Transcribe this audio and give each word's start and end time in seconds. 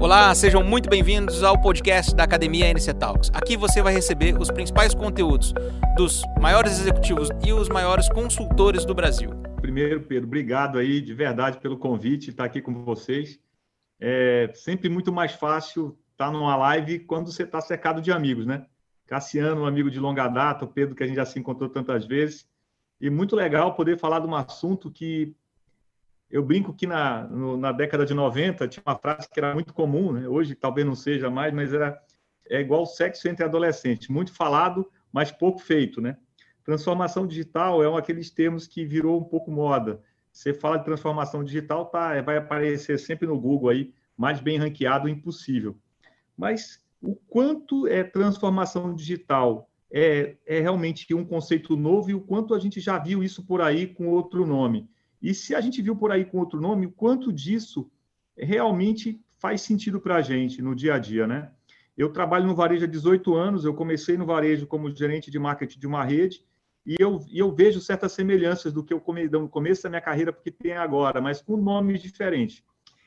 Olá, 0.00 0.34
sejam 0.34 0.64
muito 0.64 0.88
bem-vindos 0.88 1.42
ao 1.42 1.60
podcast 1.60 2.16
da 2.16 2.24
Academia 2.24 2.66
NC 2.70 2.94
Talks. 2.94 3.30
Aqui 3.34 3.54
você 3.54 3.82
vai 3.82 3.92
receber 3.92 4.34
os 4.40 4.50
principais 4.50 4.94
conteúdos 4.94 5.52
dos 5.94 6.22
maiores 6.40 6.80
executivos 6.80 7.28
e 7.46 7.52
os 7.52 7.68
maiores 7.68 8.08
consultores 8.08 8.86
do 8.86 8.94
Brasil. 8.94 9.28
Primeiro, 9.60 10.00
Pedro, 10.00 10.26
obrigado 10.26 10.78
aí 10.78 11.02
de 11.02 11.12
verdade 11.12 11.58
pelo 11.58 11.76
convite, 11.76 12.30
estar 12.30 12.44
aqui 12.44 12.62
com 12.62 12.82
vocês. 12.82 13.38
É 14.00 14.50
sempre 14.54 14.88
muito 14.88 15.12
mais 15.12 15.32
fácil 15.32 15.98
estar 16.12 16.32
numa 16.32 16.56
live 16.56 17.00
quando 17.00 17.30
você 17.30 17.42
está 17.42 17.60
cercado 17.60 18.00
de 18.00 18.10
amigos, 18.10 18.46
né? 18.46 18.64
Cassiano, 19.06 19.64
um 19.64 19.66
amigo 19.66 19.90
de 19.90 20.00
longa 20.00 20.28
data, 20.28 20.64
o 20.64 20.68
Pedro, 20.68 20.94
que 20.94 21.02
a 21.02 21.06
gente 21.06 21.16
já 21.16 21.26
se 21.26 21.38
encontrou 21.38 21.68
tantas 21.68 22.06
vezes. 22.06 22.48
E 22.98 23.10
muito 23.10 23.36
legal 23.36 23.74
poder 23.74 23.98
falar 23.98 24.20
de 24.20 24.26
um 24.26 24.34
assunto 24.34 24.90
que 24.90 25.36
eu 26.30 26.44
brinco 26.44 26.72
que 26.72 26.86
na, 26.86 27.24
no, 27.24 27.56
na 27.56 27.72
década 27.72 28.06
de 28.06 28.14
90 28.14 28.68
tinha 28.68 28.82
uma 28.86 28.96
frase 28.96 29.28
que 29.28 29.40
era 29.40 29.52
muito 29.52 29.74
comum, 29.74 30.12
né? 30.12 30.28
hoje 30.28 30.54
talvez 30.54 30.86
não 30.86 30.94
seja 30.94 31.28
mais, 31.28 31.52
mas 31.52 31.72
era 31.74 32.00
é 32.48 32.60
igual 32.60 32.84
sexo 32.84 33.28
entre 33.28 33.44
adolescentes, 33.44 34.08
muito 34.08 34.32
falado, 34.32 34.90
mas 35.12 35.30
pouco 35.30 35.60
feito, 35.60 36.00
né? 36.00 36.16
Transformação 36.64 37.26
digital 37.26 37.82
é 37.82 37.88
um 37.88 37.96
aqueles 37.96 38.30
termos 38.30 38.66
que 38.66 38.84
virou 38.84 39.20
um 39.20 39.24
pouco 39.24 39.50
moda. 39.52 40.02
Você 40.32 40.52
fala 40.52 40.76
de 40.76 40.84
transformação 40.84 41.44
digital, 41.44 41.86
tá, 41.86 42.20
vai 42.22 42.36
aparecer 42.36 42.98
sempre 42.98 43.26
no 43.26 43.38
Google 43.38 43.70
aí, 43.70 43.94
mais 44.16 44.40
bem 44.40 44.58
ranqueado 44.58 45.08
impossível. 45.08 45.78
Mas 46.36 46.82
o 47.00 47.14
quanto 47.14 47.86
é 47.86 48.02
transformação 48.02 48.94
digital 48.94 49.70
é, 49.92 50.36
é 50.46 50.60
realmente 50.60 51.12
um 51.14 51.24
conceito 51.24 51.76
novo 51.76 52.10
e 52.10 52.14
o 52.14 52.20
quanto 52.20 52.54
a 52.54 52.58
gente 52.58 52.80
já 52.80 52.98
viu 52.98 53.22
isso 53.22 53.44
por 53.44 53.60
aí 53.60 53.86
com 53.86 54.08
outro 54.08 54.46
nome. 54.46 54.88
E 55.20 55.34
se 55.34 55.54
a 55.54 55.60
gente 55.60 55.82
viu 55.82 55.94
por 55.94 56.10
aí 56.10 56.24
com 56.24 56.38
outro 56.38 56.60
nome, 56.60 56.86
o 56.86 56.90
quanto 56.90 57.32
disso 57.32 57.90
realmente 58.36 59.20
faz 59.38 59.60
sentido 59.60 60.00
para 60.00 60.16
a 60.16 60.22
gente 60.22 60.62
no 60.62 60.74
dia 60.74 60.94
a 60.94 60.98
dia, 60.98 61.26
né? 61.26 61.50
Eu 61.96 62.10
trabalho 62.10 62.46
no 62.46 62.54
varejo 62.54 62.84
há 62.84 62.88
18 62.88 63.34
anos, 63.34 63.64
eu 63.64 63.74
comecei 63.74 64.16
no 64.16 64.24
varejo 64.24 64.66
como 64.66 64.94
gerente 64.94 65.30
de 65.30 65.38
marketing 65.38 65.78
de 65.78 65.86
uma 65.86 66.02
rede, 66.04 66.44
e 66.86 66.96
eu, 66.98 67.20
e 67.28 67.38
eu 67.38 67.54
vejo 67.54 67.80
certas 67.80 68.12
semelhanças 68.12 68.72
do 68.72 68.82
que 68.82 68.92
eu 68.92 69.00
comecei 69.00 69.38
no 69.38 69.48
começo 69.48 69.82
da 69.82 69.90
minha 69.90 70.00
carreira, 70.00 70.32
porque 70.32 70.50
tem 70.50 70.72
agora, 70.72 71.20
mas 71.20 71.42
com 71.42 71.56
nomes 71.56 72.00
diferentes. 72.00 72.62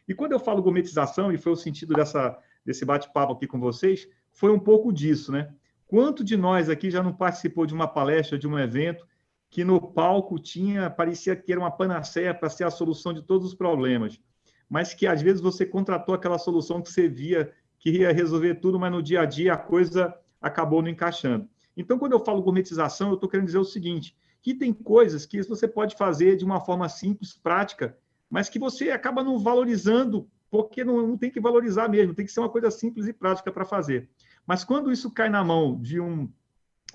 E 0.07 0.13
quando 0.13 0.33
eu 0.33 0.39
falo 0.39 0.61
gourmetização, 0.61 1.31
e 1.31 1.37
foi 1.37 1.53
o 1.53 1.55
sentido 1.55 1.93
dessa, 1.93 2.37
desse 2.63 2.85
bate-papo 2.85 3.33
aqui 3.33 3.47
com 3.47 3.59
vocês, 3.59 4.07
foi 4.31 4.51
um 4.51 4.59
pouco 4.59 4.91
disso, 4.91 5.31
né? 5.31 5.51
Quanto 5.87 6.23
de 6.23 6.35
nós 6.35 6.69
aqui 6.69 6.89
já 6.89 7.01
não 7.01 7.13
participou 7.13 7.65
de 7.65 7.73
uma 7.73 7.87
palestra, 7.87 8.37
de 8.37 8.47
um 8.47 8.57
evento, 8.57 9.07
que 9.53 9.63
no 9.63 9.79
palco 9.79 10.39
tinha, 10.39 10.89
parecia 10.89 11.35
que 11.35 11.51
era 11.51 11.61
uma 11.61 11.69
panaceia 11.69 12.33
para 12.33 12.49
ser 12.49 12.63
a 12.63 12.71
solução 12.71 13.13
de 13.13 13.21
todos 13.21 13.49
os 13.49 13.53
problemas, 13.53 14.19
mas 14.67 14.95
que 14.95 15.05
às 15.05 15.21
vezes 15.21 15.39
você 15.39 15.63
contratou 15.63 16.15
aquela 16.15 16.39
solução 16.39 16.81
que 16.81 16.91
você 16.91 17.07
via 17.07 17.53
que 17.77 17.91
ia 17.91 18.11
resolver 18.11 18.55
tudo, 18.55 18.79
mas 18.79 18.91
no 18.91 19.03
dia 19.03 19.21
a 19.21 19.25
dia 19.25 19.53
a 19.53 19.57
coisa 19.57 20.11
acabou 20.41 20.81
não 20.81 20.89
encaixando. 20.89 21.47
Então, 21.77 21.99
quando 21.99 22.13
eu 22.13 22.25
falo 22.25 22.41
gourmetização, 22.41 23.09
eu 23.09 23.13
estou 23.13 23.29
querendo 23.29 23.45
dizer 23.45 23.59
o 23.59 23.63
seguinte, 23.63 24.17
que 24.41 24.55
tem 24.55 24.73
coisas 24.73 25.23
que 25.23 25.43
você 25.43 25.67
pode 25.67 25.95
fazer 25.95 26.35
de 26.35 26.43
uma 26.43 26.59
forma 26.59 26.89
simples, 26.89 27.33
prática, 27.33 27.95
mas 28.31 28.49
que 28.49 28.57
você 28.57 28.89
acaba 28.89 29.23
não 29.23 29.37
valorizando, 29.37 30.27
porque 30.49 30.83
não, 30.83 31.05
não 31.05 31.15
tem 31.15 31.29
que 31.29 31.39
valorizar 31.39 31.87
mesmo, 31.87 32.15
tem 32.15 32.25
que 32.25 32.31
ser 32.31 32.39
uma 32.39 32.49
coisa 32.49 32.71
simples 32.71 33.05
e 33.05 33.13
prática 33.13 33.51
para 33.51 33.65
fazer. 33.65 34.09
Mas 34.47 34.63
quando 34.63 34.91
isso 34.91 35.11
cai 35.11 35.29
na 35.29 35.43
mão 35.43 35.79
de, 35.79 35.99
um, 35.99 36.27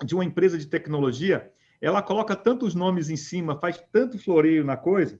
de 0.03 0.13
uma 0.13 0.25
empresa 0.25 0.57
de 0.57 0.67
tecnologia, 0.67 1.49
ela 1.81 2.01
coloca 2.01 2.35
tantos 2.35 2.75
nomes 2.75 3.09
em 3.09 3.15
cima, 3.15 3.59
faz 3.59 3.81
tanto 3.91 4.19
floreio 4.19 4.65
na 4.65 4.75
coisa, 4.75 5.19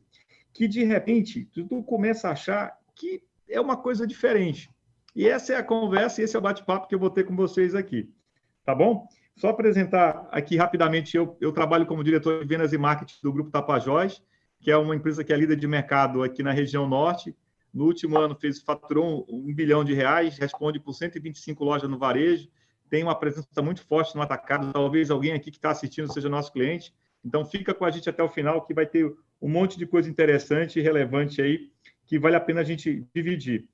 que 0.53 0.67
de 0.67 0.83
repente 0.83 1.45
tu 1.53 1.83
começa 1.83 2.27
a 2.27 2.31
achar 2.31 2.77
que 2.95 3.23
é 3.47 3.59
uma 3.59 3.77
coisa 3.77 4.05
diferente. 4.05 4.69
E 5.15 5.27
essa 5.27 5.53
é 5.53 5.55
a 5.55 5.63
conversa, 5.63 6.21
esse 6.21 6.35
é 6.35 6.39
o 6.39 6.41
bate-papo 6.41 6.87
que 6.87 6.95
eu 6.95 6.99
vou 6.99 7.09
ter 7.09 7.23
com 7.23 7.35
vocês 7.35 7.73
aqui. 7.73 8.09
Tá 8.63 8.75
bom? 8.75 9.07
Só 9.35 9.49
apresentar 9.49 10.27
aqui 10.31 10.57
rapidamente, 10.57 11.15
eu, 11.15 11.37
eu 11.39 11.51
trabalho 11.51 11.85
como 11.85 12.03
diretor 12.03 12.41
de 12.41 12.47
vendas 12.47 12.73
e 12.73 12.77
marketing 12.77 13.19
do 13.23 13.31
Grupo 13.31 13.49
Tapajós, 13.49 14.21
que 14.59 14.69
é 14.69 14.77
uma 14.77 14.95
empresa 14.95 15.23
que 15.23 15.31
é 15.31 15.37
líder 15.37 15.55
de 15.55 15.67
mercado 15.67 16.21
aqui 16.21 16.43
na 16.43 16.51
região 16.51 16.87
norte. 16.87 17.35
No 17.73 17.85
último 17.85 18.17
ano 18.17 18.35
fez 18.35 18.61
faturou 18.61 19.25
um, 19.29 19.49
um 19.49 19.53
bilhão 19.53 19.83
de 19.83 19.93
reais, 19.93 20.37
responde 20.37 20.79
por 20.79 20.93
125 20.93 21.63
lojas 21.63 21.89
no 21.89 21.97
varejo, 21.97 22.49
tem 22.89 23.03
uma 23.03 23.15
presença 23.15 23.61
muito 23.61 23.85
forte 23.85 24.15
no 24.15 24.21
atacado. 24.21 24.71
Talvez 24.73 25.11
alguém 25.11 25.33
aqui 25.33 25.51
que 25.51 25.57
está 25.57 25.71
assistindo 25.71 26.11
seja 26.11 26.27
nosso 26.27 26.51
cliente. 26.51 26.93
Então, 27.23 27.45
fica 27.45 27.73
com 27.73 27.85
a 27.85 27.91
gente 27.91 28.09
até 28.09 28.23
o 28.23 28.29
final, 28.29 28.65
que 28.65 28.73
vai 28.73 28.85
ter 28.85 29.13
um 29.41 29.49
monte 29.49 29.77
de 29.77 29.85
coisa 29.85 30.09
interessante 30.09 30.79
e 30.79 30.81
relevante 30.81 31.41
aí, 31.41 31.69
que 32.05 32.17
vale 32.17 32.35
a 32.35 32.39
pena 32.39 32.61
a 32.61 32.63
gente 32.63 33.05
dividir. 33.13 33.67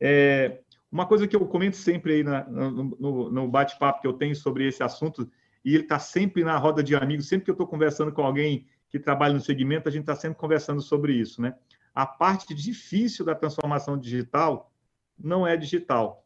É, 0.00 0.60
uma 0.90 1.06
coisa 1.06 1.26
que 1.26 1.34
eu 1.34 1.46
comento 1.46 1.76
sempre 1.76 2.14
aí 2.14 2.24
na, 2.24 2.44
no, 2.44 3.30
no, 3.30 3.48
bate-papo 3.48 4.00
que 4.00 4.06
eu 4.06 4.12
tenho 4.12 4.34
sobre 4.34 4.66
esse 4.66 4.82
assunto, 4.82 5.30
e 5.64 5.74
ele 5.74 5.84
está 5.84 5.98
sempre 5.98 6.44
na 6.44 6.56
roda 6.58 6.82
de 6.82 6.94
amigos, 6.94 7.28
sempre 7.28 7.44
que 7.44 7.50
eu 7.50 7.54
estou 7.54 7.66
conversando 7.66 8.12
com 8.12 8.22
alguém 8.22 8.66
que 8.88 8.98
trabalha 8.98 9.32
no 9.32 9.40
segmento, 9.40 9.88
a 9.88 9.92
gente 9.92 10.02
está 10.02 10.14
sempre 10.14 10.38
conversando 10.38 10.82
sobre 10.82 11.14
isso, 11.14 11.40
né? 11.40 11.54
A 11.94 12.04
parte 12.04 12.54
difícil 12.54 13.24
da 13.24 13.34
transformação 13.34 13.98
digital 13.98 14.70
não 15.18 15.46
é 15.46 15.56
digital, 15.56 16.21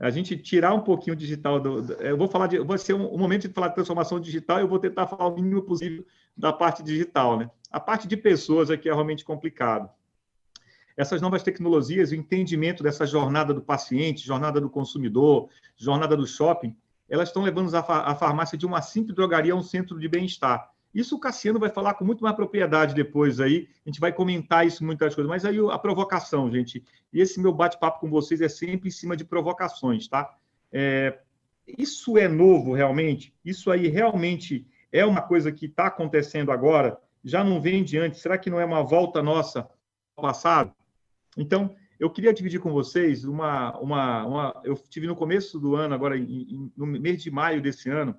a 0.00 0.08
gente 0.08 0.34
tirar 0.36 0.72
um 0.72 0.80
pouquinho 0.80 1.14
o 1.14 1.18
digital 1.18 1.60
do, 1.60 1.92
eu 1.94 2.16
vou 2.16 2.26
falar 2.26 2.46
de, 2.46 2.58
vai 2.60 2.78
ser 2.78 2.94
um, 2.94 3.14
um, 3.14 3.18
momento 3.18 3.46
de 3.46 3.52
falar 3.52 3.68
de 3.68 3.74
transformação 3.74 4.18
digital 4.18 4.58
eu 4.58 4.66
vou 4.66 4.78
tentar 4.78 5.06
falar 5.06 5.28
o 5.28 5.34
mínimo 5.34 5.60
possível 5.62 6.06
da 6.34 6.52
parte 6.52 6.82
digital, 6.82 7.38
né? 7.38 7.50
A 7.70 7.78
parte 7.78 8.08
de 8.08 8.16
pessoas 8.16 8.70
aqui 8.70 8.88
é 8.88 8.92
realmente 8.92 9.24
complicado. 9.24 9.90
Essas 10.96 11.20
novas 11.20 11.42
tecnologias, 11.42 12.10
o 12.10 12.14
entendimento 12.14 12.82
dessa 12.82 13.06
jornada 13.06 13.52
do 13.52 13.60
paciente, 13.60 14.26
jornada 14.26 14.58
do 14.60 14.70
consumidor, 14.70 15.50
jornada 15.76 16.16
do 16.16 16.26
shopping, 16.26 16.74
elas 17.08 17.28
estão 17.28 17.42
levando 17.42 17.74
a 17.74 18.14
farmácia 18.14 18.56
de 18.56 18.64
uma 18.64 18.80
simples 18.80 19.14
drogaria 19.14 19.52
a 19.52 19.56
um 19.56 19.62
centro 19.62 19.98
de 19.98 20.08
bem-estar. 20.08 20.69
Isso 20.94 21.16
o 21.16 21.20
Cassiano 21.20 21.58
vai 21.58 21.70
falar 21.70 21.94
com 21.94 22.04
muito 22.04 22.22
mais 22.22 22.34
propriedade 22.34 22.94
depois 22.94 23.40
aí. 23.40 23.68
A 23.84 23.88
gente 23.88 24.00
vai 24.00 24.12
comentar 24.12 24.66
isso 24.66 24.84
muitas 24.84 25.14
coisas. 25.14 25.28
Mas 25.28 25.44
aí 25.44 25.58
a 25.70 25.78
provocação, 25.78 26.50
gente. 26.50 26.84
E 27.12 27.20
esse 27.20 27.40
meu 27.40 27.52
bate-papo 27.52 28.00
com 28.00 28.10
vocês 28.10 28.40
é 28.40 28.48
sempre 28.48 28.88
em 28.88 28.92
cima 28.92 29.16
de 29.16 29.24
provocações, 29.24 30.08
tá? 30.08 30.36
É, 30.72 31.18
isso 31.78 32.18
é 32.18 32.28
novo 32.28 32.72
realmente? 32.72 33.34
Isso 33.44 33.70
aí 33.70 33.86
realmente 33.86 34.66
é 34.92 35.04
uma 35.04 35.22
coisa 35.22 35.52
que 35.52 35.66
está 35.66 35.86
acontecendo 35.86 36.50
agora? 36.50 36.98
Já 37.24 37.44
não 37.44 37.60
vem 37.60 37.84
de 37.84 37.98
antes? 37.98 38.20
Será 38.20 38.36
que 38.36 38.50
não 38.50 38.60
é 38.60 38.64
uma 38.64 38.82
volta 38.82 39.22
nossa 39.22 39.68
ao 40.16 40.22
passado? 40.22 40.74
Então, 41.36 41.74
eu 41.98 42.10
queria 42.10 42.32
dividir 42.32 42.60
com 42.60 42.72
vocês 42.72 43.24
uma, 43.24 43.78
uma, 43.78 44.26
uma 44.26 44.60
eu 44.64 44.74
tive 44.74 45.06
no 45.06 45.14
começo 45.14 45.60
do 45.60 45.76
ano, 45.76 45.94
agora 45.94 46.16
em, 46.16 46.72
no 46.76 46.86
mês 46.86 47.22
de 47.22 47.30
maio 47.30 47.60
desse 47.60 47.90
ano, 47.90 48.16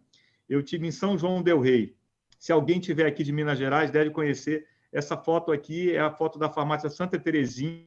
eu 0.48 0.62
tive 0.62 0.88
em 0.88 0.92
São 0.92 1.18
João 1.18 1.42
del 1.42 1.60
Rei. 1.60 1.96
Se 2.42 2.52
alguém 2.52 2.80
tiver 2.80 3.06
aqui 3.06 3.24
de 3.24 3.32
Minas 3.32 3.60
Gerais, 3.60 3.92
deve 3.92 4.10
conhecer. 4.10 4.66
Essa 4.92 5.16
foto 5.16 5.52
aqui 5.52 5.96
é 5.96 6.00
a 6.00 6.10
foto 6.10 6.40
da 6.40 6.50
farmácia 6.50 6.90
Santa 6.90 7.20
Terezinha, 7.20 7.86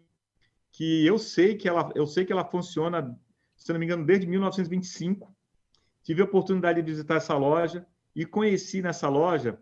que 0.71 1.05
eu 1.05 1.19
sei 1.19 1.57
que 1.57 1.69
ela, 1.69 1.91
eu 1.97 2.07
sei 2.07 2.25
que 2.25 2.33
ela 2.33 2.45
funciona, 2.45 3.19
se 3.57 3.73
não 3.73 3.81
me 3.81 3.85
engano, 3.85 4.07
desde 4.07 4.29
1925. 4.29 5.35
Tive 6.05 6.23
a 6.23 6.25
oportunidade 6.25 6.81
de 6.81 6.89
visitar 6.89 7.17
essa 7.17 7.37
loja 7.37 7.85
e 8.15 8.25
conheci 8.25 8.81
nessa 8.81 9.09
loja 9.09 9.59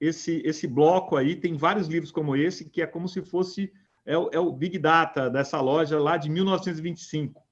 esse, 0.00 0.40
esse 0.42 0.66
bloco 0.66 1.14
aí. 1.14 1.36
Tem 1.36 1.54
vários 1.54 1.86
livros 1.86 2.10
como 2.10 2.34
esse, 2.34 2.70
que 2.70 2.80
é 2.80 2.86
como 2.86 3.06
se 3.06 3.20
fosse 3.20 3.70
é 4.06 4.16
o, 4.16 4.30
é 4.32 4.40
o 4.40 4.50
Big 4.50 4.78
Data 4.78 5.28
dessa 5.28 5.60
loja 5.60 6.00
lá 6.00 6.16
de 6.16 6.30
1925, 6.30 7.42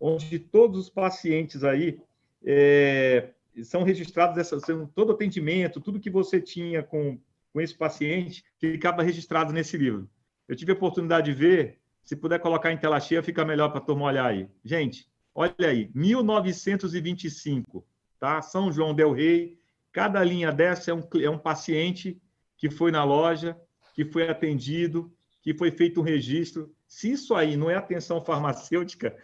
onde 0.00 0.40
todos 0.40 0.80
os 0.80 0.90
pacientes 0.90 1.62
aí 1.62 2.00
é, 2.44 3.30
são 3.64 3.82
registrados 3.82 4.38
essa, 4.38 4.58
todo 4.94 5.12
atendimento, 5.12 5.80
tudo 5.80 6.00
que 6.00 6.10
você 6.10 6.40
tinha 6.40 6.82
com, 6.82 7.18
com 7.52 7.60
esse 7.60 7.74
paciente, 7.74 8.44
ficava 8.58 9.02
registrado 9.02 9.52
nesse 9.52 9.76
livro. 9.76 10.08
Eu 10.48 10.54
tive 10.54 10.72
a 10.72 10.74
oportunidade 10.74 11.32
de 11.32 11.38
ver, 11.38 11.80
se 12.04 12.14
puder 12.14 12.38
colocar 12.38 12.72
em 12.72 12.76
tela 12.76 13.00
cheia, 13.00 13.22
fica 13.22 13.44
melhor 13.44 13.70
para 13.70 13.78
a 13.78 13.84
turma 13.84 14.04
olhar 14.04 14.26
aí. 14.26 14.48
Gente, 14.64 15.08
olha 15.34 15.54
aí, 15.58 15.90
1925, 15.94 17.86
tá? 18.20 18.40
São 18.42 18.70
João 18.70 18.94
del 18.94 19.12
Rei, 19.12 19.58
cada 19.92 20.22
linha 20.22 20.52
dessa 20.52 20.90
é 20.90 20.94
um, 20.94 21.02
é 21.20 21.30
um 21.30 21.38
paciente 21.38 22.20
que 22.56 22.70
foi 22.70 22.90
na 22.90 23.04
loja, 23.04 23.56
que 23.94 24.04
foi 24.04 24.28
atendido, 24.28 25.12
que 25.42 25.54
foi 25.54 25.70
feito 25.70 26.00
um 26.00 26.04
registro. 26.04 26.70
Se 26.86 27.10
isso 27.10 27.34
aí 27.34 27.56
não 27.56 27.70
é 27.70 27.76
atenção 27.76 28.20
farmacêutica, 28.20 29.16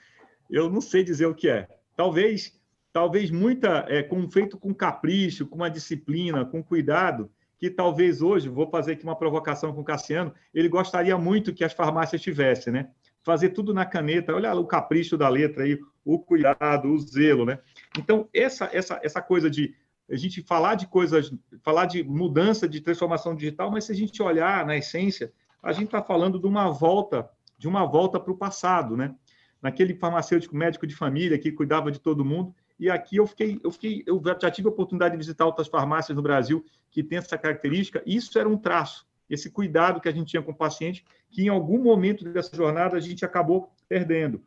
eu 0.50 0.70
não 0.70 0.80
sei 0.80 1.04
dizer 1.04 1.26
o 1.26 1.34
que 1.34 1.48
é. 1.48 1.68
Talvez 1.96 2.60
talvez 2.92 3.30
muita 3.30 3.86
é, 3.88 4.02
com, 4.02 4.28
feito 4.30 4.58
com 4.58 4.74
capricho, 4.74 5.46
com 5.46 5.56
uma 5.56 5.70
disciplina, 5.70 6.44
com 6.44 6.62
cuidado, 6.62 7.30
que 7.58 7.70
talvez 7.70 8.20
hoje, 8.20 8.48
vou 8.48 8.68
fazer 8.68 8.92
aqui 8.92 9.04
uma 9.04 9.16
provocação 9.16 9.72
com 9.72 9.80
o 9.80 9.84
Cassiano, 9.84 10.34
ele 10.52 10.68
gostaria 10.68 11.16
muito 11.16 11.54
que 11.54 11.64
as 11.64 11.72
farmácias 11.72 12.20
tivessem, 12.20 12.72
né? 12.72 12.90
Fazer 13.22 13.50
tudo 13.50 13.72
na 13.72 13.86
caneta, 13.86 14.34
olha 14.34 14.52
o 14.54 14.66
capricho 14.66 15.16
da 15.16 15.28
letra 15.28 15.62
aí, 15.62 15.78
o 16.04 16.18
cuidado, 16.18 16.88
o 16.88 16.98
zelo, 16.98 17.46
né? 17.46 17.60
Então, 17.96 18.28
essa, 18.34 18.68
essa, 18.72 19.00
essa 19.02 19.22
coisa 19.22 19.48
de 19.48 19.74
a 20.10 20.16
gente 20.16 20.42
falar 20.42 20.74
de 20.74 20.88
coisas, 20.88 21.32
falar 21.62 21.86
de 21.86 22.02
mudança, 22.02 22.68
de 22.68 22.80
transformação 22.80 23.34
digital, 23.34 23.70
mas 23.70 23.84
se 23.84 23.92
a 23.92 23.94
gente 23.94 24.20
olhar 24.20 24.66
na 24.66 24.76
essência, 24.76 25.32
a 25.62 25.72
gente 25.72 25.84
está 25.84 26.02
falando 26.02 26.40
de 26.40 26.46
uma 26.46 26.68
volta, 26.68 27.30
de 27.56 27.68
uma 27.68 27.86
volta 27.86 28.18
para 28.18 28.32
o 28.32 28.36
passado, 28.36 28.96
né? 28.96 29.14
naquele 29.62 29.94
farmacêutico 29.94 30.56
médico 30.56 30.86
de 30.86 30.96
família 30.96 31.38
que 31.38 31.52
cuidava 31.52 31.90
de 31.92 32.00
todo 32.00 32.24
mundo. 32.24 32.52
E 32.78 32.90
aqui 32.90 33.16
eu 33.16 33.26
fiquei, 33.26 33.60
eu 33.62 33.70
fiquei, 33.70 34.02
eu 34.06 34.20
já 34.40 34.50
tive 34.50 34.68
a 34.68 34.70
oportunidade 34.70 35.12
de 35.12 35.18
visitar 35.18 35.46
outras 35.46 35.68
farmácias 35.68 36.16
no 36.16 36.22
Brasil 36.22 36.64
que 36.90 37.02
têm 37.02 37.18
essa 37.18 37.38
característica. 37.38 38.02
Isso 38.04 38.38
era 38.38 38.48
um 38.48 38.56
traço, 38.56 39.06
esse 39.28 39.50
cuidado 39.50 40.00
que 40.00 40.08
a 40.08 40.12
gente 40.12 40.28
tinha 40.28 40.42
com 40.42 40.52
o 40.52 40.56
paciente, 40.56 41.04
que 41.30 41.42
em 41.42 41.48
algum 41.48 41.78
momento 41.78 42.24
dessa 42.24 42.54
jornada 42.56 42.96
a 42.96 43.00
gente 43.00 43.24
acabou 43.24 43.70
perdendo. 43.88 44.42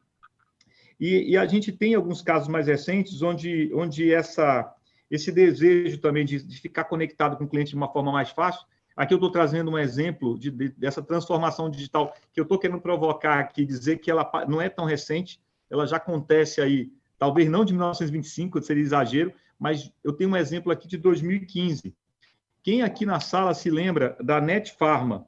E, 0.99 1.31
e 1.31 1.37
a 1.37 1.45
gente 1.45 1.71
tem 1.71 1.95
alguns 1.95 2.21
casos 2.21 2.47
mais 2.47 2.67
recentes 2.67 3.21
onde, 3.21 3.71
onde 3.73 4.13
essa, 4.13 4.73
esse 5.11 5.31
desejo 5.31 5.99
também 5.99 6.25
de, 6.25 6.41
de 6.41 6.59
ficar 6.59 6.85
conectado 6.85 7.37
com 7.37 7.43
o 7.43 7.49
cliente 7.49 7.71
de 7.71 7.75
uma 7.75 7.91
forma 7.91 8.11
mais 8.11 8.29
fácil 8.29 8.65
Aqui 8.95 9.13
eu 9.13 9.17
estou 9.17 9.29
trazendo 9.29 9.71
um 9.71 9.77
exemplo 9.77 10.39
de, 10.39 10.49
de, 10.49 10.69
dessa 10.69 11.01
transformação 11.01 11.69
digital 11.69 12.15
que 12.31 12.39
eu 12.39 12.43
estou 12.43 12.57
querendo 12.57 12.79
provocar 12.79 13.39
aqui, 13.39 13.65
dizer 13.65 13.97
que 13.97 14.09
ela 14.09 14.29
não 14.47 14.61
é 14.61 14.69
tão 14.69 14.85
recente, 14.85 15.39
ela 15.69 15.85
já 15.85 15.97
acontece 15.97 16.61
aí, 16.61 16.89
talvez 17.17 17.49
não 17.49 17.65
de 17.65 17.73
1925, 17.73 18.61
seria 18.61 18.83
exagero, 18.83 19.33
mas 19.59 19.91
eu 20.03 20.13
tenho 20.13 20.29
um 20.29 20.35
exemplo 20.35 20.71
aqui 20.71 20.87
de 20.87 20.97
2015. 20.97 21.95
Quem 22.63 22.81
aqui 22.81 23.05
na 23.05 23.19
sala 23.19 23.53
se 23.53 23.69
lembra 23.69 24.17
da 24.21 24.41
Netfarma? 24.41 25.27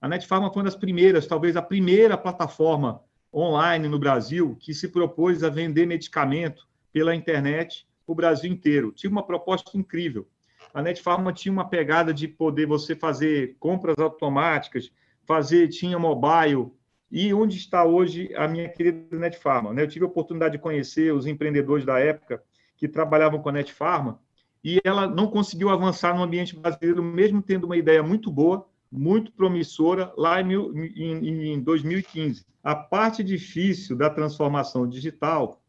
A 0.00 0.08
Netfarma 0.08 0.52
foi 0.52 0.62
uma 0.62 0.70
das 0.70 0.76
primeiras, 0.76 1.26
talvez 1.26 1.56
a 1.56 1.62
primeira 1.62 2.16
plataforma 2.16 3.02
online 3.32 3.88
no 3.88 3.98
Brasil 3.98 4.56
que 4.60 4.74
se 4.74 4.88
propôs 4.88 5.42
a 5.42 5.48
vender 5.48 5.86
medicamento 5.86 6.66
pela 6.92 7.14
internet 7.14 7.86
para 8.04 8.12
o 8.12 8.16
Brasil 8.16 8.50
inteiro. 8.50 8.92
Tinha 8.92 9.10
uma 9.10 9.22
proposta 9.22 9.76
incrível 9.76 10.26
a 10.74 10.82
Netfarma 10.82 11.32
tinha 11.32 11.52
uma 11.52 11.68
pegada 11.68 12.12
de 12.12 12.26
poder 12.26 12.66
você 12.66 12.96
fazer 12.96 13.56
compras 13.60 13.96
automáticas, 13.96 14.90
fazer, 15.24 15.68
tinha 15.68 15.96
mobile. 15.96 16.72
E 17.16 17.32
onde 17.32 17.56
está 17.56 17.84
hoje 17.84 18.34
a 18.34 18.48
minha 18.48 18.68
querida 18.68 19.16
Netfarma? 19.16 19.72
Né? 19.72 19.82
Eu 19.82 19.88
tive 19.88 20.04
a 20.04 20.08
oportunidade 20.08 20.56
de 20.56 20.58
conhecer 20.60 21.14
os 21.14 21.26
empreendedores 21.26 21.86
da 21.86 21.96
época 22.00 22.42
que 22.76 22.88
trabalhavam 22.88 23.40
com 23.40 23.48
a 23.50 23.52
Netfarma 23.52 24.18
e 24.64 24.80
ela 24.82 25.06
não 25.06 25.28
conseguiu 25.28 25.70
avançar 25.70 26.12
no 26.16 26.24
ambiente 26.24 26.56
brasileiro, 26.58 27.04
mesmo 27.04 27.40
tendo 27.40 27.66
uma 27.66 27.76
ideia 27.76 28.02
muito 28.02 28.32
boa, 28.32 28.66
muito 28.90 29.30
promissora, 29.30 30.12
lá 30.16 30.40
em, 30.40 30.54
em, 30.96 31.52
em 31.52 31.60
2015. 31.60 32.44
A 32.60 32.74
parte 32.74 33.22
difícil 33.22 33.96
da 33.96 34.10
transformação 34.10 34.88
digital 34.88 35.62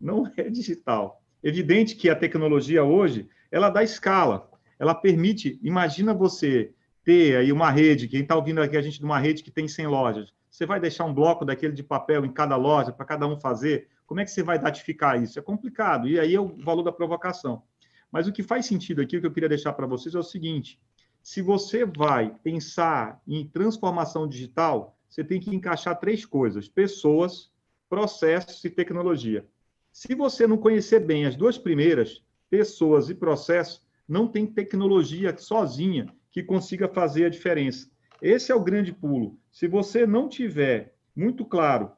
não 0.00 0.30
é 0.36 0.48
digital. 0.48 1.20
Evidente 1.42 1.96
que 1.96 2.08
a 2.08 2.14
tecnologia 2.14 2.84
hoje 2.84 3.28
ela 3.50 3.68
dá 3.68 3.82
escala, 3.82 4.48
ela 4.78 4.94
permite, 4.94 5.58
imagina 5.60 6.14
você 6.14 6.72
ter 7.02 7.36
aí 7.36 7.50
uma 7.50 7.68
rede, 7.68 8.06
quem 8.06 8.20
está 8.20 8.36
ouvindo 8.36 8.62
aqui 8.62 8.76
a 8.76 8.82
gente 8.82 9.00
de 9.00 9.04
uma 9.04 9.18
rede 9.18 9.42
que 9.42 9.50
tem 9.50 9.66
100 9.66 9.88
lojas, 9.88 10.37
você 10.58 10.66
vai 10.66 10.80
deixar 10.80 11.04
um 11.04 11.14
bloco 11.14 11.44
daquele 11.44 11.72
de 11.72 11.84
papel 11.84 12.24
em 12.24 12.32
cada 12.32 12.56
loja 12.56 12.92
para 12.92 13.06
cada 13.06 13.28
um 13.28 13.38
fazer? 13.38 13.86
Como 14.04 14.18
é 14.18 14.24
que 14.24 14.30
você 14.32 14.42
vai 14.42 14.58
datificar 14.58 15.22
isso? 15.22 15.38
É 15.38 15.42
complicado, 15.42 16.08
e 16.08 16.18
aí 16.18 16.34
é 16.34 16.40
o 16.40 16.48
valor 16.48 16.82
da 16.82 16.90
provocação. 16.90 17.62
Mas 18.10 18.26
o 18.26 18.32
que 18.32 18.42
faz 18.42 18.66
sentido 18.66 19.00
aqui, 19.00 19.16
o 19.16 19.20
que 19.20 19.26
eu 19.28 19.32
queria 19.32 19.48
deixar 19.48 19.72
para 19.72 19.86
vocês 19.86 20.16
é 20.16 20.18
o 20.18 20.22
seguinte: 20.22 20.80
se 21.22 21.40
você 21.40 21.84
vai 21.84 22.34
pensar 22.42 23.22
em 23.24 23.46
transformação 23.46 24.26
digital, 24.26 24.98
você 25.08 25.22
tem 25.22 25.38
que 25.38 25.54
encaixar 25.54 25.96
três 26.00 26.26
coisas: 26.26 26.68
pessoas, 26.68 27.52
processos 27.88 28.64
e 28.64 28.68
tecnologia. 28.68 29.46
Se 29.92 30.12
você 30.12 30.44
não 30.44 30.58
conhecer 30.58 30.98
bem 30.98 31.24
as 31.24 31.36
duas 31.36 31.56
primeiras, 31.56 32.20
pessoas 32.50 33.08
e 33.08 33.14
processos, 33.14 33.86
não 34.08 34.26
tem 34.26 34.44
tecnologia 34.44 35.36
sozinha 35.38 36.12
que 36.32 36.42
consiga 36.42 36.88
fazer 36.88 37.26
a 37.26 37.30
diferença. 37.30 37.88
Esse 38.20 38.50
é 38.50 38.54
o 38.54 38.62
grande 38.62 38.92
pulo. 38.92 39.38
Se 39.50 39.68
você 39.68 40.06
não 40.06 40.28
tiver 40.28 40.94
muito 41.14 41.44
claro 41.44 41.92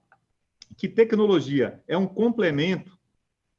que 0.76 0.88
tecnologia 0.88 1.82
é 1.86 1.96
um 1.96 2.06
complemento, 2.06 2.98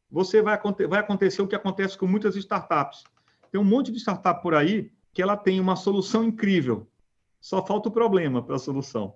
você 0.10 0.42
vai, 0.42 0.60
vai 0.88 1.00
acontecer 1.00 1.42
o 1.42 1.48
que 1.48 1.56
acontece 1.56 1.98
com 1.98 2.08
muitas 2.08 2.36
startups. 2.36 3.04
Tem 3.52 3.60
um 3.60 3.66
monte 3.66 3.92
de 3.92 4.00
startup 4.00 4.42
por 4.42 4.54
aí 4.54 4.92
que 5.14 5.22
ela 5.22 5.36
tem 5.36 5.60
uma 5.60 5.76
solução 5.76 6.24
incrível, 6.24 6.88
só 7.40 7.66
falta 7.66 7.90
o 7.90 7.92
problema 7.92 8.42
para 8.42 8.56
a 8.56 8.60
solução. 8.60 9.16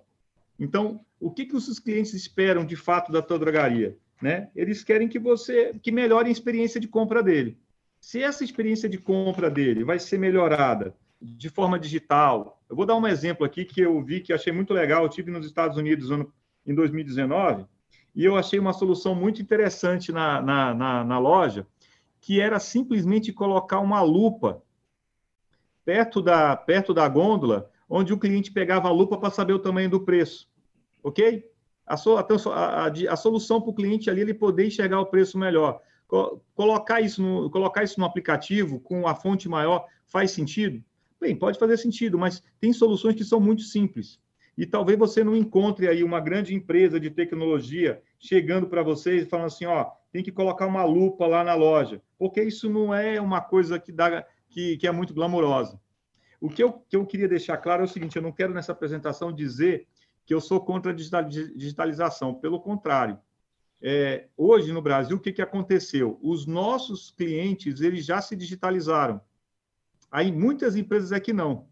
Então, 0.58 1.00
o 1.20 1.30
que, 1.30 1.46
que 1.46 1.56
os 1.56 1.78
clientes 1.78 2.12
esperam 2.14 2.64
de 2.64 2.76
fato 2.76 3.12
da 3.12 3.22
tua 3.22 3.38
drogaria? 3.38 3.96
Né? 4.20 4.50
Eles 4.54 4.82
querem 4.82 5.08
que 5.08 5.18
você 5.18 5.74
que 5.82 5.92
melhore 5.92 6.28
a 6.28 6.32
experiência 6.32 6.80
de 6.80 6.88
compra 6.88 7.22
dele. 7.22 7.58
Se 8.00 8.22
essa 8.22 8.44
experiência 8.44 8.88
de 8.88 8.98
compra 8.98 9.50
dele 9.50 9.84
vai 9.84 9.98
ser 9.98 10.18
melhorada 10.18 10.94
de 11.20 11.48
forma 11.48 11.78
digital, 11.78 12.60
eu 12.68 12.76
vou 12.76 12.86
dar 12.86 12.96
um 12.96 13.06
exemplo 13.06 13.44
aqui 13.44 13.64
que 13.64 13.80
eu 13.80 14.02
vi 14.02 14.20
que 14.20 14.32
achei 14.32 14.52
muito 14.52 14.72
legal. 14.72 15.02
Eu 15.02 15.08
tive 15.08 15.30
nos 15.30 15.46
Estados 15.46 15.76
Unidos 15.76 16.10
em 16.66 16.74
2019 16.74 17.64
e 18.14 18.24
eu 18.24 18.36
achei 18.36 18.58
uma 18.58 18.72
solução 18.72 19.14
muito 19.14 19.40
interessante 19.40 20.12
na, 20.12 20.40
na, 20.40 20.74
na, 20.74 21.04
na 21.04 21.18
loja, 21.18 21.66
que 22.20 22.40
era 22.40 22.58
simplesmente 22.58 23.32
colocar 23.32 23.80
uma 23.80 24.00
lupa 24.02 24.62
perto 25.84 26.20
da, 26.20 26.56
perto 26.56 26.92
da 26.92 27.08
gôndola, 27.08 27.70
onde 27.88 28.12
o 28.12 28.18
cliente 28.18 28.50
pegava 28.50 28.88
a 28.88 28.92
lupa 28.92 29.16
para 29.16 29.30
saber 29.30 29.52
o 29.52 29.58
tamanho 29.58 29.88
do 29.88 30.00
preço. 30.00 30.48
Ok? 31.02 31.48
A, 31.86 31.94
a, 31.94 32.86
a, 32.86 33.12
a 33.12 33.16
solução 33.16 33.60
para 33.60 33.70
o 33.70 33.74
cliente 33.74 34.10
ali 34.10 34.20
ele 34.20 34.34
poder 34.34 34.66
enxergar 34.66 35.00
o 35.00 35.06
preço 35.06 35.38
melhor 35.38 35.80
colocar 36.54 37.00
isso 37.00 37.22
no, 37.22 37.50
colocar 37.50 37.82
isso 37.82 37.98
no 37.98 38.06
aplicativo 38.06 38.80
com 38.80 39.06
a 39.06 39.14
fonte 39.14 39.48
maior 39.48 39.86
faz 40.06 40.30
sentido? 40.30 40.82
Bem, 41.20 41.36
pode 41.36 41.58
fazer 41.58 41.76
sentido, 41.76 42.18
mas 42.18 42.42
tem 42.60 42.72
soluções 42.72 43.14
que 43.14 43.24
são 43.24 43.40
muito 43.40 43.62
simples. 43.62 44.20
E 44.56 44.64
talvez 44.64 44.98
você 44.98 45.22
não 45.22 45.36
encontre 45.36 45.88
aí 45.88 46.02
uma 46.02 46.20
grande 46.20 46.54
empresa 46.54 46.98
de 46.98 47.10
tecnologia 47.10 48.02
chegando 48.18 48.66
para 48.66 48.82
vocês 48.82 49.22
e 49.22 49.28
falando 49.28 49.46
assim, 49.46 49.66
ó, 49.66 49.90
tem 50.10 50.22
que 50.22 50.32
colocar 50.32 50.66
uma 50.66 50.84
lupa 50.84 51.26
lá 51.26 51.44
na 51.44 51.54
loja, 51.54 52.00
porque 52.18 52.42
isso 52.42 52.70
não 52.70 52.94
é 52.94 53.20
uma 53.20 53.40
coisa 53.40 53.78
que 53.78 53.92
dá 53.92 54.24
que, 54.48 54.76
que 54.78 54.86
é 54.86 54.92
muito 54.92 55.12
glamourosa. 55.12 55.78
O 56.40 56.48
que 56.48 56.62
eu, 56.62 56.72
que 56.72 56.96
eu 56.96 57.04
queria 57.04 57.28
deixar 57.28 57.56
claro 57.58 57.82
é 57.82 57.84
o 57.84 57.88
seguinte: 57.88 58.16
eu 58.16 58.22
não 58.22 58.32
quero 58.32 58.54
nessa 58.54 58.72
apresentação 58.72 59.32
dizer 59.32 59.86
que 60.24 60.32
eu 60.32 60.40
sou 60.40 60.60
contra 60.60 60.92
a 60.92 60.94
digitalização, 60.94 62.34
pelo 62.34 62.60
contrário 62.60 63.18
é, 63.80 64.26
hoje 64.36 64.72
no 64.72 64.82
Brasil, 64.82 65.16
o 65.16 65.20
que, 65.20 65.32
que 65.32 65.42
aconteceu? 65.42 66.18
Os 66.22 66.46
nossos 66.46 67.10
clientes 67.10 67.80
eles 67.80 68.04
já 68.04 68.20
se 68.20 68.34
digitalizaram. 68.34 69.20
Aí 70.16 70.32
muitas 70.32 70.76
empresas 70.76 71.12
aqui 71.12 71.30
não. 71.30 71.68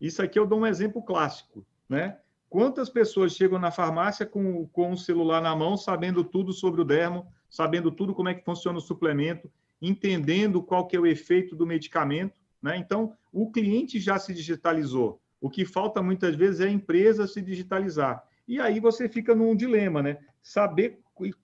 Isso 0.00 0.20
aqui 0.20 0.36
eu 0.36 0.44
dou 0.44 0.58
um 0.58 0.66
exemplo 0.66 1.00
clássico, 1.00 1.64
né? 1.88 2.18
Quantas 2.50 2.90
pessoas 2.90 3.36
chegam 3.36 3.56
na 3.56 3.70
farmácia 3.70 4.26
com, 4.26 4.66
com 4.66 4.90
o 4.90 4.96
celular 4.96 5.40
na 5.40 5.54
mão, 5.54 5.76
sabendo 5.76 6.24
tudo 6.24 6.52
sobre 6.52 6.80
o 6.80 6.84
dermo, 6.84 7.24
sabendo 7.48 7.92
tudo 7.92 8.12
como 8.12 8.28
é 8.28 8.34
que 8.34 8.44
funciona 8.44 8.78
o 8.78 8.82
suplemento, 8.82 9.48
entendendo 9.80 10.60
qual 10.60 10.88
que 10.88 10.96
é 10.96 10.98
o 10.98 11.06
efeito 11.06 11.54
do 11.54 11.64
medicamento, 11.64 12.40
né? 12.60 12.76
Então, 12.76 13.12
o 13.32 13.52
cliente 13.52 14.00
já 14.00 14.18
se 14.18 14.34
digitalizou. 14.34 15.20
O 15.40 15.48
que 15.48 15.64
falta 15.64 16.02
muitas 16.02 16.34
vezes 16.34 16.62
é 16.62 16.64
a 16.64 16.72
empresa 16.72 17.28
se 17.28 17.40
digitalizar. 17.40 18.24
E 18.48 18.60
aí 18.60 18.80
você 18.80 19.08
fica 19.08 19.36
num 19.36 19.54
dilema, 19.54 20.02
né? 20.02 20.18
Saber 20.42 20.98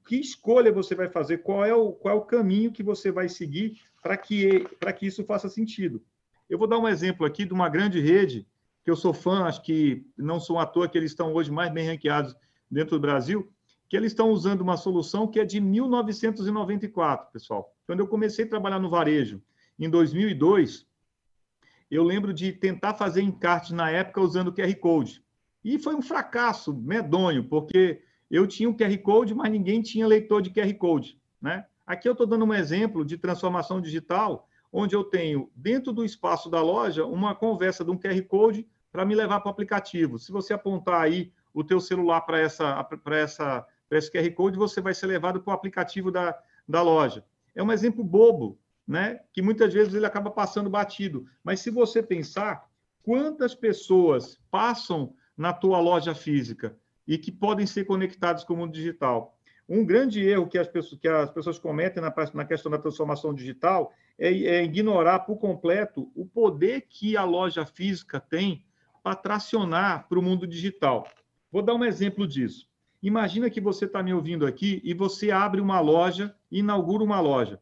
que 0.05 0.17
escolha 0.17 0.73
você 0.73 0.97
vai 0.97 1.09
fazer, 1.09 1.45
qual 1.45 1.65
é 1.65 1.73
o, 1.73 1.93
qual 1.93 2.13
é 2.13 2.19
o 2.19 2.25
caminho 2.25 2.73
que 2.73 2.83
você 2.83 3.13
vai 3.13 3.29
seguir 3.29 3.81
para 4.03 4.17
que, 4.17 4.67
que 4.99 5.07
isso 5.07 5.23
faça 5.23 5.49
sentido. 5.49 6.03
Eu 6.51 6.59
vou 6.59 6.67
dar 6.67 6.79
um 6.79 6.89
exemplo 6.89 7.25
aqui 7.25 7.45
de 7.45 7.55
uma 7.55 7.69
grande 7.69 8.01
rede, 8.01 8.45
que 8.83 8.91
eu 8.91 8.97
sou 8.97 9.15
fã, 9.15 9.45
acho 9.45 9.63
que 9.63 10.05
não 10.19 10.41
sou 10.41 10.59
à 10.59 10.67
toa 10.67 10.89
que 10.89 10.99
eles 10.99 11.13
estão 11.13 11.33
hoje 11.33 11.49
mais 11.49 11.73
bem 11.73 11.87
ranqueados 11.87 12.35
dentro 12.69 12.99
do 12.99 13.01
Brasil, 13.01 13.49
que 13.89 13.97
eles 13.97 14.11
estão 14.11 14.31
usando 14.31 14.61
uma 14.61 14.77
solução 14.77 15.29
que 15.29 15.39
é 15.39 15.45
de 15.45 15.61
1994, 15.61 17.31
pessoal. 17.33 17.73
Quando 17.87 18.01
eu 18.01 18.09
comecei 18.09 18.45
a 18.45 18.49
trabalhar 18.49 18.81
no 18.81 18.91
varejo, 18.91 19.41
em 19.79 19.89
2002, 19.89 20.85
eu 21.89 22.03
lembro 22.03 22.35
de 22.35 22.53
tentar 22.53 22.95
fazer 22.95 23.23
encarte 23.23 23.73
na 23.73 23.89
época 23.89 24.21
usando 24.21 24.53
QR 24.53 24.75
Code. 24.75 25.25
E 25.65 25.79
foi 25.79 25.95
um 25.95 26.03
fracasso 26.03 26.75
medonho, 26.75 27.45
porque 27.45 28.03
eu 28.29 28.45
tinha 28.45 28.69
o 28.69 28.77
QR 28.77 28.99
Code, 28.99 29.35
mas 29.37 29.53
ninguém 29.53 29.83
tinha 29.83 30.05
leitor 30.05 30.43
de 30.43 30.51
QR 30.51 30.73
Code. 30.75 31.17
Né? 31.41 31.65
Aqui 31.87 32.09
eu 32.09 32.13
estou 32.13 32.27
dando 32.27 32.45
um 32.45 32.55
exemplo 32.55 33.05
de 33.05 33.17
transformação 33.17 33.81
digital, 33.81 34.49
onde 34.73 34.95
eu 34.95 35.05
tenho, 35.05 35.51
dentro 35.55 35.93
do 35.93 36.05
espaço 36.05 36.49
da 36.49 36.63
loja, 36.63 37.05
uma 37.05 37.35
conversa 37.35 37.85
de 37.85 37.91
um 37.91 37.99
QR 37.99 38.23
Code 38.23 38.67
para 38.93 39.05
me 39.05 39.15
levar 39.15 39.41
para 39.41 39.49
o 39.49 39.53
aplicativo. 39.53 40.19
Se 40.19 40.31
você 40.31 40.53
apontar 40.53 41.01
aí 41.01 41.33
o 41.53 41.65
teu 41.65 41.81
celular 41.81 42.21
para 42.23 42.39
essa, 42.39 42.89
essa, 43.13 43.67
esse 43.91 44.11
QR 44.11 44.31
Code, 44.33 44.59
você 44.59 44.81
vai 44.81 44.95
ser 44.95 45.07
levado 45.07 45.41
para 45.41 45.51
o 45.51 45.55
aplicativo 45.55 46.11
da, 46.11 46.39
da 46.69 46.83
loja. 46.83 47.25
É 47.55 47.63
um 47.63 47.73
exemplo 47.73 48.05
bobo, 48.05 48.59
né? 48.87 49.21
que 49.33 49.43
muitas 49.43 49.73
vezes 49.73 49.95
ele 49.95 50.07
acaba 50.07 50.31
passando 50.31 50.71
batido. 50.71 51.27
Mas 51.43 51.61
se 51.61 51.71
você 51.71 52.03
pensar, 52.03 52.69
quantas 53.03 53.55
pessoas 53.55 54.41
passam 54.51 55.15
na 55.37 55.53
tua 55.53 55.81
loja 55.81 56.15
física 56.15 56.77
e 57.09 57.17
que 57.17 57.33
podem 57.33 57.67
ser 57.67 57.85
conectados 57.85 58.45
com 58.45 58.53
o 58.53 58.57
mundo 58.59 58.73
digital. 58.73 59.37
Um 59.67 59.85
grande 59.85 60.23
erro 60.23 60.47
que 60.47 60.59
as 60.59 60.69
pessoas, 60.69 61.01
que 61.01 61.09
as 61.09 61.31
pessoas 61.31 61.59
cometem 61.59 62.03
na, 62.03 62.15
na 62.35 62.45
questão 62.45 62.71
da 62.71 62.79
transformação 62.79 63.33
digital 63.33 63.93
é, 64.21 64.29
é 64.29 64.63
ignorar 64.63 65.21
por 65.21 65.39
completo 65.39 66.13
o 66.15 66.27
poder 66.27 66.83
que 66.83 67.17
a 67.17 67.25
loja 67.25 67.65
física 67.65 68.21
tem 68.21 68.65
para 69.03 69.17
tracionar 69.17 70.07
para 70.09 70.19
o 70.19 70.23
mundo 70.23 70.47
digital. 70.47 71.09
Vou 71.51 71.63
dar 71.63 71.75
um 71.75 71.85
exemplo 71.85 72.27
disso. 72.29 72.69
Imagina 73.03 73.49
que 73.49 73.61
você 73.61 73.87
está 73.87 74.03
me 74.03 74.13
ouvindo 74.13 74.47
aqui 74.47 74.81
e 74.85 74.93
você 74.93 75.31
abre 75.31 75.61
uma 75.61 75.81
loja, 75.81 76.37
inaugura 76.51 77.03
uma 77.03 77.19
loja. 77.19 77.59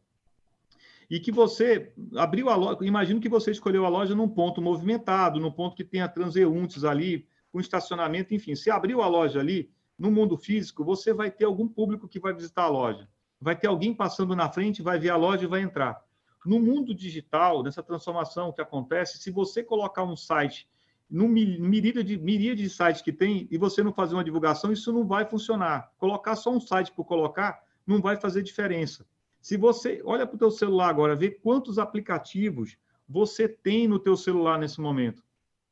E 1.09 1.21
que 1.21 1.31
você 1.31 1.93
abriu 2.17 2.51
a 2.51 2.57
loja, 2.57 2.79
imagino 2.83 3.21
que 3.21 3.29
você 3.29 3.53
escolheu 3.53 3.87
a 3.87 3.89
loja 3.89 4.15
num 4.15 4.29
ponto 4.29 4.61
movimentado, 4.61 5.41
num 5.41 5.51
ponto 5.51 5.77
que 5.77 5.85
tenha 5.85 6.09
transeuntes 6.09 6.85
ali, 6.85 7.27
com 7.51 7.61
estacionamento, 7.61 8.35
enfim. 8.35 8.55
Se 8.55 8.71
abriu 8.71 9.01
a 9.01 9.07
loja 9.07 9.39
ali, 9.41 9.71
no 9.99 10.11
mundo 10.11 10.37
físico, 10.37 10.85
você 10.85 11.13
vai 11.13 11.31
ter 11.31 11.45
algum 11.45 11.67
público 11.67 12.09
que 12.09 12.21
vai 12.21 12.35
visitar 12.35 12.65
a 12.65 12.69
loja. 12.69 13.09
Vai 13.41 13.57
ter 13.57 13.69
alguém 13.69 13.95
passando 13.95 14.37
na 14.37 14.49
frente, 14.49 14.83
vai 14.83 14.99
ver 14.99 15.11
a 15.11 15.17
loja 15.17 15.45
e 15.45 15.49
vai 15.49 15.63
entrar. 15.63 16.05
No 16.49 16.59
mundo 16.59 16.95
digital, 16.95 17.63
nessa 17.63 17.83
transformação 17.83 18.51
que 18.55 18.63
acontece, 18.63 19.19
se 19.19 19.31
você 19.31 19.63
colocar 19.63 20.03
um 20.03 20.17
site 20.17 20.67
no 21.11 21.29
miríade 21.29 22.03
de, 22.03 22.17
miríade 22.17 22.63
de 22.63 22.71
sites 22.71 23.03
que 23.03 23.13
tem 23.13 23.47
e 23.51 23.59
você 23.59 23.83
não 23.83 23.93
fazer 23.93 24.15
uma 24.15 24.25
divulgação, 24.25 24.73
isso 24.73 24.91
não 24.91 25.07
vai 25.07 25.27
funcionar. 25.27 25.93
Colocar 25.99 26.37
só 26.37 26.51
um 26.51 26.59
site 26.59 26.91
por 26.91 27.05
colocar 27.05 27.63
não 27.87 28.01
vai 28.01 28.17
fazer 28.17 28.43
diferença. 28.43 29.05
Se 29.43 29.59
você 29.59 30.01
olha 30.03 30.27
para 30.27 30.37
o 30.37 30.39
teu 30.39 30.51
celular 30.51 30.89
agora, 30.89 31.15
vê 31.15 31.29
quantos 31.29 31.79
aplicativos 31.79 32.79
você 33.07 33.47
tem 33.47 33.87
no 33.87 33.99
teu 33.99 34.17
celular 34.17 34.59
nesse 34.59 34.81
momento. 34.81 35.23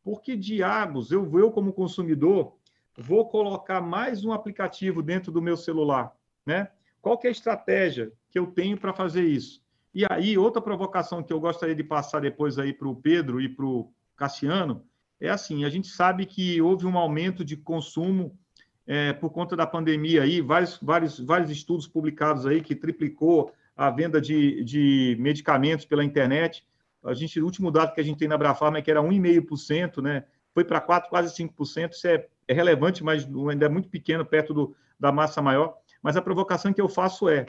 Porque 0.05 0.37
diabos, 0.37 1.11
eu, 1.11 1.39
eu 1.39 1.51
como 1.51 1.73
consumidor, 1.73 2.55
vou 2.99 3.27
colocar 3.31 3.81
mais 3.81 4.27
um 4.27 4.31
aplicativo 4.31 5.03
dentro 5.03 5.33
do 5.33 5.41
meu 5.41 5.57
celular, 5.57 6.15
né? 6.45 6.71
Qual 7.01 7.17
que 7.17 7.27
é 7.27 7.31
a 7.31 7.33
estratégia 7.33 8.13
que 8.29 8.39
eu 8.39 8.49
tenho 8.49 8.77
para 8.77 8.93
fazer 8.93 9.25
isso? 9.25 9.65
E 9.97 10.05
aí, 10.11 10.37
outra 10.37 10.61
provocação 10.61 11.23
que 11.23 11.33
eu 11.33 11.41
gostaria 11.41 11.75
de 11.75 11.83
passar 11.83 12.21
depois 12.21 12.59
aí 12.59 12.71
para 12.71 12.87
o 12.87 12.95
Pedro 12.95 13.41
e 13.41 13.49
para 13.49 13.65
o 13.65 13.91
Cassiano, 14.15 14.85
é 15.19 15.31
assim, 15.31 15.65
a 15.65 15.71
gente 15.71 15.89
sabe 15.89 16.27
que 16.27 16.61
houve 16.61 16.85
um 16.85 16.99
aumento 16.99 17.43
de 17.43 17.57
consumo 17.57 18.39
é, 18.87 19.15
por 19.15 19.31
conta 19.31 19.57
da 19.57 19.67
pandemia 19.67 20.23
aí, 20.23 20.43
vários, 20.43 20.79
vários, 20.83 21.19
vários 21.19 21.51
estudos 21.51 21.89
publicados 21.89 22.45
aí 22.45 22.61
que 22.61 22.77
triplicou 22.77 23.55
a 23.75 23.89
venda 23.89 24.21
de, 24.21 24.63
de 24.65 25.17
medicamentos 25.19 25.87
pela 25.87 26.05
internet. 26.05 26.63
A 27.03 27.15
gente, 27.15 27.41
o 27.41 27.45
último 27.47 27.71
dado 27.71 27.95
que 27.95 28.01
a 28.03 28.05
gente 28.05 28.19
tem 28.19 28.29
na 28.29 28.37
Brafarma 28.37 28.77
é 28.77 28.83
que 28.83 28.91
era 28.91 29.01
1,5%, 29.01 30.03
né? 30.03 30.25
Foi 30.53 30.63
para 30.63 30.79
4, 30.79 31.09
quase 31.09 31.35
5%. 31.35 31.93
Isso 31.93 32.07
é, 32.07 32.27
é 32.47 32.53
relevante, 32.53 33.03
mas 33.03 33.27
ainda 33.51 33.65
é 33.65 33.69
muito 33.71 33.89
pequeno 33.89 34.27
perto 34.27 34.53
do, 34.53 34.77
da 35.01 35.11
massa 35.11 35.41
maior. 35.41 35.75
Mas 36.03 36.19
a 36.19 36.23
provocação 36.23 36.71
que 36.71 36.83
eu 36.83 36.89
faço 36.89 37.31
é: 37.31 37.47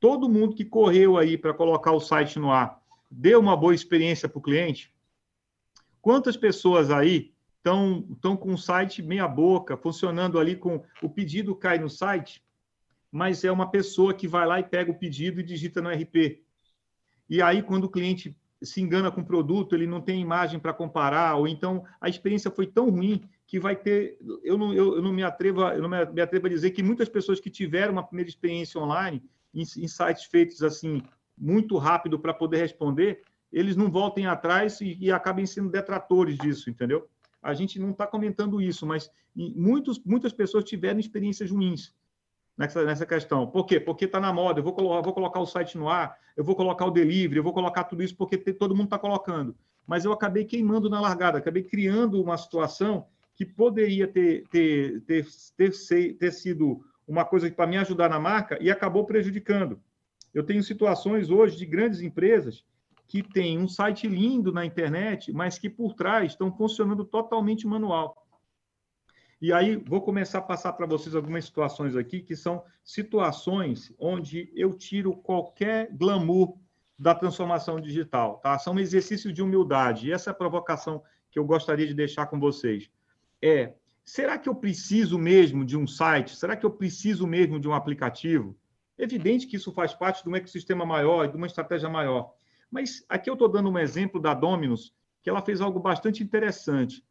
todo 0.00 0.28
mundo 0.28 0.56
que 0.56 0.64
correu 0.64 1.16
aí 1.16 1.36
para 1.36 1.54
colocar 1.54 1.92
o 1.92 2.00
site 2.00 2.38
no 2.38 2.50
ar 2.50 2.80
deu 3.10 3.38
uma 3.38 3.56
boa 3.56 3.74
experiência 3.74 4.28
para 4.28 4.38
o 4.38 4.42
cliente? 4.42 4.92
Quantas 6.00 6.36
pessoas 6.36 6.90
aí 6.90 7.32
estão, 7.58 8.36
com 8.36 8.54
o 8.54 8.58
site 8.58 9.02
meia 9.02 9.28
boca, 9.28 9.76
funcionando 9.76 10.38
ali 10.38 10.56
com 10.56 10.82
o 11.02 11.10
pedido 11.10 11.54
cai 11.54 11.78
no 11.78 11.90
site, 11.90 12.42
mas 13.12 13.44
é 13.44 13.52
uma 13.52 13.70
pessoa 13.70 14.14
que 14.14 14.26
vai 14.26 14.46
lá 14.46 14.60
e 14.60 14.64
pega 14.64 14.90
o 14.90 14.98
pedido 14.98 15.40
e 15.40 15.44
digita 15.44 15.82
no 15.82 15.90
RP. 15.90 16.42
E 17.28 17.42
aí, 17.42 17.62
quando 17.62 17.84
o 17.84 17.90
cliente 17.90 18.36
se 18.62 18.80
engana 18.80 19.10
com 19.10 19.20
o 19.20 19.26
produto, 19.26 19.74
ele 19.74 19.86
não 19.86 20.00
tem 20.00 20.20
imagem 20.20 20.58
para 20.58 20.72
comparar, 20.72 21.36
ou 21.36 21.48
então 21.48 21.84
a 22.00 22.08
experiência 22.08 22.50
foi 22.50 22.66
tão 22.66 22.90
ruim 22.90 23.22
que 23.46 23.58
vai 23.58 23.74
ter. 23.74 24.18
Eu 24.42 24.56
não, 24.56 24.72
eu, 24.72 24.96
eu 24.96 25.02
não 25.02 25.12
me 25.12 25.22
atrevo, 25.22 25.62
eu 25.62 25.82
não 25.82 25.88
me 25.88 26.20
atrevo 26.20 26.46
a 26.46 26.50
dizer 26.50 26.70
que 26.70 26.82
muitas 26.82 27.08
pessoas 27.08 27.40
que 27.40 27.50
tiveram 27.50 27.92
uma 27.92 28.06
primeira 28.06 28.28
experiência 28.28 28.80
online, 28.80 29.22
sites 29.64 30.24
feitos 30.24 30.62
assim, 30.62 31.02
muito 31.36 31.76
rápido 31.78 32.18
para 32.18 32.34
poder 32.34 32.58
responder, 32.58 33.22
eles 33.52 33.76
não 33.76 33.90
voltem 33.90 34.26
atrás 34.26 34.80
e, 34.80 34.96
e 35.00 35.10
acabem 35.10 35.46
sendo 35.46 35.70
detratores 35.70 36.36
disso, 36.38 36.70
entendeu? 36.70 37.08
A 37.42 37.54
gente 37.54 37.78
não 37.78 37.90
está 37.90 38.06
comentando 38.06 38.60
isso, 38.60 38.86
mas 38.86 39.10
muitos, 39.34 39.98
muitas 40.04 40.32
pessoas 40.32 40.64
tiveram 40.64 41.00
experiências 41.00 41.50
ruins 41.50 41.94
nessa, 42.56 42.84
nessa 42.84 43.06
questão. 43.06 43.46
Por 43.46 43.64
quê? 43.64 43.80
Porque 43.80 44.04
está 44.04 44.20
na 44.20 44.32
moda, 44.32 44.60
eu 44.60 44.64
vou, 44.64 44.74
colocar, 44.74 45.00
vou 45.00 45.14
colocar 45.14 45.40
o 45.40 45.46
site 45.46 45.78
no 45.78 45.88
ar, 45.88 46.16
eu 46.36 46.44
vou 46.44 46.54
colocar 46.54 46.84
o 46.84 46.90
delivery, 46.90 47.38
eu 47.38 47.42
vou 47.42 47.54
colocar 47.54 47.84
tudo 47.84 48.02
isso 48.02 48.14
porque 48.14 48.36
todo 48.36 48.74
mundo 48.74 48.84
está 48.84 48.98
colocando. 48.98 49.56
Mas 49.86 50.04
eu 50.04 50.12
acabei 50.12 50.44
queimando 50.44 50.90
na 50.90 51.00
largada, 51.00 51.38
acabei 51.38 51.62
criando 51.62 52.22
uma 52.22 52.36
situação 52.36 53.06
que 53.34 53.46
poderia 53.46 54.06
ter, 54.06 54.46
ter, 54.48 55.00
ter, 55.02 55.26
ter, 55.56 56.14
ter 56.14 56.30
sido 56.30 56.84
uma 57.10 57.24
coisa 57.24 57.50
para 57.50 57.66
me 57.66 57.76
ajudar 57.76 58.08
na 58.08 58.20
marca 58.20 58.56
e 58.60 58.70
acabou 58.70 59.04
prejudicando. 59.04 59.80
Eu 60.32 60.44
tenho 60.44 60.62
situações 60.62 61.28
hoje 61.28 61.56
de 61.56 61.66
grandes 61.66 62.00
empresas 62.00 62.64
que 63.08 63.20
tem 63.20 63.58
um 63.58 63.66
site 63.66 64.06
lindo 64.06 64.52
na 64.52 64.64
internet, 64.64 65.32
mas 65.32 65.58
que 65.58 65.68
por 65.68 65.94
trás 65.94 66.30
estão 66.30 66.56
funcionando 66.56 67.04
totalmente 67.04 67.66
manual. 67.66 68.16
E 69.42 69.52
aí 69.52 69.74
vou 69.74 70.00
começar 70.00 70.38
a 70.38 70.42
passar 70.42 70.72
para 70.74 70.86
vocês 70.86 71.16
algumas 71.16 71.44
situações 71.44 71.96
aqui 71.96 72.20
que 72.20 72.36
são 72.36 72.62
situações 72.84 73.92
onde 73.98 74.52
eu 74.54 74.72
tiro 74.72 75.16
qualquer 75.16 75.90
glamour 75.92 76.56
da 76.96 77.12
transformação 77.12 77.80
digital, 77.80 78.38
tá? 78.38 78.56
São 78.58 78.74
um 78.74 78.78
exercício 78.78 79.32
de 79.32 79.42
humildade. 79.42 80.06
E 80.06 80.12
essa 80.12 80.30
é 80.30 80.32
a 80.32 80.34
provocação 80.34 81.02
que 81.28 81.38
eu 81.38 81.44
gostaria 81.44 81.86
de 81.88 81.94
deixar 81.94 82.26
com 82.26 82.38
vocês. 82.38 82.88
É, 83.42 83.72
será 84.04 84.38
que 84.38 84.48
eu 84.48 84.54
preciso 84.54 85.18
mesmo 85.18 85.64
de 85.64 85.76
um 85.76 85.86
site? 85.86 86.36
Será 86.36 86.56
que 86.56 86.66
eu 86.66 86.70
preciso 86.70 87.26
mesmo 87.26 87.60
de 87.60 87.68
um 87.68 87.74
aplicativo? 87.74 88.56
Evidente 88.98 89.46
que 89.46 89.56
isso 89.56 89.72
faz 89.72 89.94
parte 89.94 90.22
de 90.22 90.28
um 90.28 90.36
ecossistema 90.36 90.84
maior, 90.84 91.28
de 91.28 91.36
uma 91.36 91.46
estratégia 91.46 91.88
maior. 91.88 92.34
Mas 92.70 93.04
aqui 93.08 93.30
eu 93.30 93.34
estou 93.34 93.48
dando 93.48 93.70
um 93.70 93.78
exemplo 93.78 94.20
da 94.20 94.34
Dominus, 94.34 94.94
que 95.22 95.30
ela 95.30 95.42
fez 95.42 95.60
algo 95.60 95.80
bastante 95.80 96.22
interessante. 96.22 97.04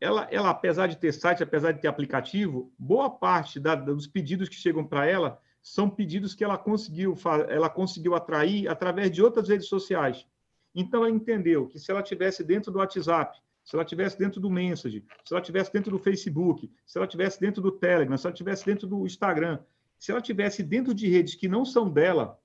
Ela, 0.00 0.26
ela, 0.30 0.50
apesar 0.50 0.86
de 0.86 0.96
ter 0.96 1.12
site, 1.12 1.42
apesar 1.42 1.72
de 1.72 1.80
ter 1.80 1.88
aplicativo, 1.88 2.72
boa 2.78 3.10
parte 3.10 3.60
da, 3.60 3.74
dos 3.74 4.06
pedidos 4.06 4.48
que 4.48 4.54
chegam 4.54 4.84
para 4.84 5.06
ela 5.06 5.38
são 5.62 5.90
pedidos 5.90 6.34
que 6.34 6.42
ela 6.42 6.56
conseguiu, 6.56 7.14
ela 7.48 7.68
conseguiu 7.68 8.14
atrair 8.14 8.66
através 8.66 9.10
de 9.10 9.22
outras 9.22 9.48
redes 9.48 9.68
sociais. 9.68 10.26
Então, 10.74 11.04
ela 11.04 11.14
entendeu 11.14 11.66
que 11.66 11.78
se 11.78 11.90
ela 11.90 12.02
tivesse 12.02 12.42
dentro 12.42 12.72
do 12.72 12.78
WhatsApp, 12.78 13.38
se 13.70 13.76
ela 13.76 13.84
tivesse 13.84 14.18
dentro 14.18 14.40
do 14.40 14.50
Message, 14.50 15.04
se 15.24 15.32
ela 15.32 15.40
tivesse 15.40 15.72
dentro 15.72 15.92
do 15.92 15.98
Facebook, 16.00 16.68
se 16.84 16.98
ela 16.98 17.06
tivesse 17.06 17.40
dentro 17.40 17.62
do 17.62 17.70
Telegram, 17.70 18.18
se 18.18 18.26
ela 18.26 18.34
tivesse 18.34 18.66
dentro 18.66 18.88
do 18.88 19.06
Instagram, 19.06 19.60
se 19.96 20.10
ela 20.10 20.20
tivesse 20.20 20.64
dentro 20.64 20.92
de 20.92 21.08
redes 21.08 21.36
que 21.36 21.46
não 21.46 21.64
são 21.64 21.88
dela, 21.88 22.36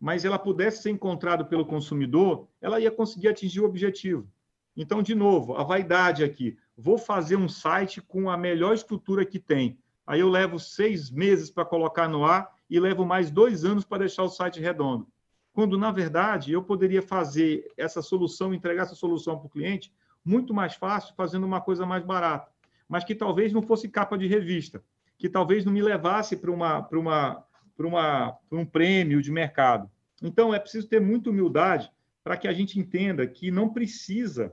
mas 0.00 0.24
ela 0.24 0.36
pudesse 0.36 0.82
ser 0.82 0.90
encontrada 0.90 1.44
pelo 1.44 1.64
consumidor, 1.64 2.48
ela 2.60 2.80
ia 2.80 2.90
conseguir 2.90 3.28
atingir 3.28 3.60
o 3.60 3.66
objetivo. 3.66 4.28
Então, 4.76 5.00
de 5.00 5.14
novo, 5.14 5.54
a 5.54 5.62
vaidade 5.62 6.24
aqui. 6.24 6.58
Vou 6.76 6.98
fazer 6.98 7.36
um 7.36 7.48
site 7.48 8.00
com 8.00 8.28
a 8.28 8.36
melhor 8.36 8.74
estrutura 8.74 9.24
que 9.24 9.38
tem. 9.38 9.78
Aí 10.04 10.18
eu 10.18 10.28
levo 10.28 10.58
seis 10.58 11.08
meses 11.08 11.52
para 11.52 11.64
colocar 11.64 12.08
no 12.08 12.24
ar 12.24 12.52
e 12.68 12.80
levo 12.80 13.06
mais 13.06 13.30
dois 13.30 13.64
anos 13.64 13.84
para 13.84 13.98
deixar 13.98 14.24
o 14.24 14.28
site 14.28 14.58
redondo. 14.58 15.06
Quando, 15.52 15.78
na 15.78 15.92
verdade, 15.92 16.50
eu 16.50 16.64
poderia 16.64 17.00
fazer 17.00 17.70
essa 17.76 18.02
solução, 18.02 18.52
entregar 18.52 18.82
essa 18.82 18.96
solução 18.96 19.38
para 19.38 19.46
o 19.46 19.50
cliente 19.50 19.92
muito 20.28 20.52
mais 20.52 20.74
fácil, 20.74 21.14
fazendo 21.16 21.46
uma 21.46 21.60
coisa 21.60 21.86
mais 21.86 22.04
barata, 22.04 22.50
mas 22.86 23.02
que 23.02 23.14
talvez 23.14 23.50
não 23.50 23.62
fosse 23.62 23.88
capa 23.88 24.18
de 24.18 24.26
revista, 24.26 24.82
que 25.16 25.28
talvez 25.28 25.64
não 25.64 25.72
me 25.72 25.80
levasse 25.80 26.36
para 26.36 26.50
uma, 26.50 26.82
para 26.82 26.98
uma, 26.98 27.44
para 27.74 28.58
um 28.58 28.66
prêmio 28.66 29.22
de 29.22 29.32
mercado. 29.32 29.90
Então, 30.22 30.52
é 30.52 30.58
preciso 30.58 30.86
ter 30.86 31.00
muita 31.00 31.30
humildade 31.30 31.90
para 32.22 32.36
que 32.36 32.46
a 32.46 32.52
gente 32.52 32.78
entenda 32.78 33.26
que 33.26 33.50
não 33.50 33.70
precisa, 33.70 34.52